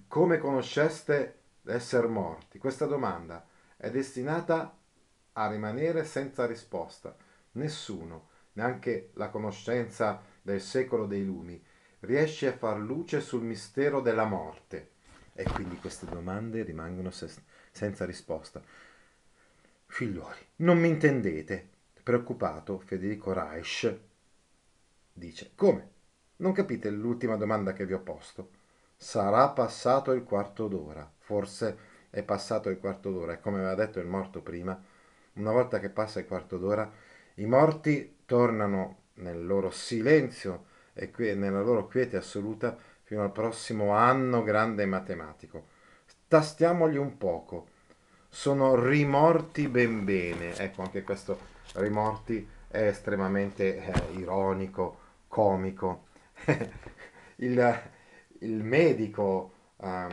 [0.09, 2.59] come conosceste essere morti?
[2.59, 3.47] Questa domanda
[3.77, 4.77] è destinata
[5.33, 7.17] a rimanere senza risposta.
[7.53, 11.63] Nessuno, neanche la conoscenza del secolo dei lumi,
[12.01, 14.91] riesce a far luce sul mistero della morte.
[15.33, 18.63] E quindi queste domande rimangono se- senza risposta.
[19.87, 21.69] Figliuoli, non mi intendete?
[22.03, 23.99] Preoccupato, Federico Reich
[25.13, 25.99] dice: Come?
[26.41, 28.49] Non capite l'ultima domanda che vi ho posto?
[28.97, 31.07] Sarà passato il quarto d'ora.
[31.19, 31.77] Forse
[32.09, 34.83] è passato il quarto d'ora e come aveva detto il morto prima,
[35.35, 36.91] una volta che passa il quarto d'ora,
[37.35, 40.65] i morti tornano nel loro silenzio
[40.95, 45.67] e nella loro quiete assoluta fino al prossimo anno grande matematico.
[46.27, 47.67] Tastiamogli un poco
[48.31, 50.57] sono rimorti ben bene.
[50.57, 51.39] Ecco, anche questo
[51.75, 56.09] rimorti è estremamente eh, ironico, comico.
[57.37, 57.81] il,
[58.41, 60.07] il, medico, eh,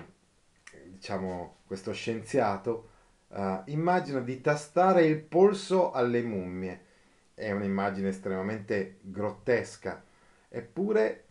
[0.86, 2.90] diciamo, questo scienziato,
[3.30, 6.86] eh, immagina di tastare il polso alle mummie.
[7.34, 10.04] È un'immagine estremamente grottesca.
[10.50, 11.24] Eppure,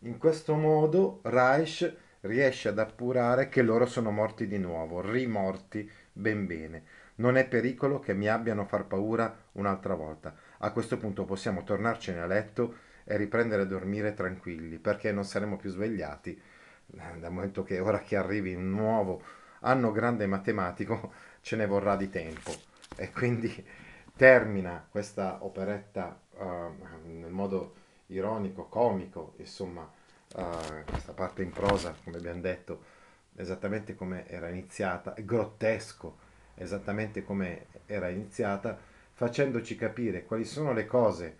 [0.00, 6.46] in questo modo, Reich riesce ad appurare che loro sono morti di nuovo, rimorti ben
[6.46, 6.84] bene.
[7.16, 10.34] Non è pericolo che mi abbiano far paura un'altra volta.
[10.58, 12.74] A questo punto possiamo tornarcene a letto
[13.04, 18.00] e riprendere a dormire tranquilli, perché non saremo più svegliati eh, dal momento che ora
[18.00, 19.22] che arrivi un nuovo
[19.60, 22.52] anno grande matematico ce ne vorrà di tempo.
[22.96, 23.66] E quindi
[24.14, 26.44] termina questa operetta uh,
[27.04, 27.74] nel modo
[28.08, 32.84] ironico, comico, insomma, uh, questa parte in prosa, come abbiamo detto,
[33.36, 36.18] esattamente come era iniziata, grottesco,
[36.54, 38.78] esattamente come era iniziata,
[39.14, 41.36] facendoci capire quali sono le cose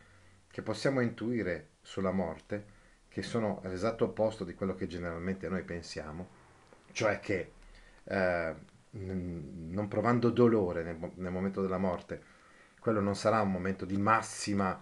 [0.53, 6.29] che possiamo intuire sulla morte, che sono l'esatto opposto di quello che generalmente noi pensiamo,
[6.93, 7.53] cioè che
[8.05, 8.55] eh,
[8.91, 12.23] non provando dolore nel, nel momento della morte,
[12.79, 14.79] quello non sarà un momento di massima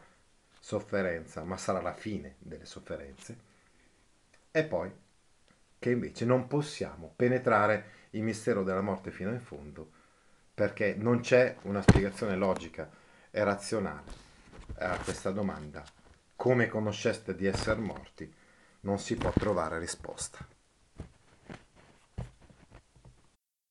[0.58, 3.38] sofferenza, ma sarà la fine delle sofferenze.
[4.50, 4.90] E poi
[5.78, 9.88] che invece non possiamo penetrare il mistero della morte fino in fondo,
[10.52, 12.90] perché non c'è una spiegazione logica
[13.30, 14.29] e razionale
[14.88, 15.84] a questa domanda.
[16.34, 18.32] Come conosceste di essere morti?
[18.80, 20.46] Non si può trovare risposta.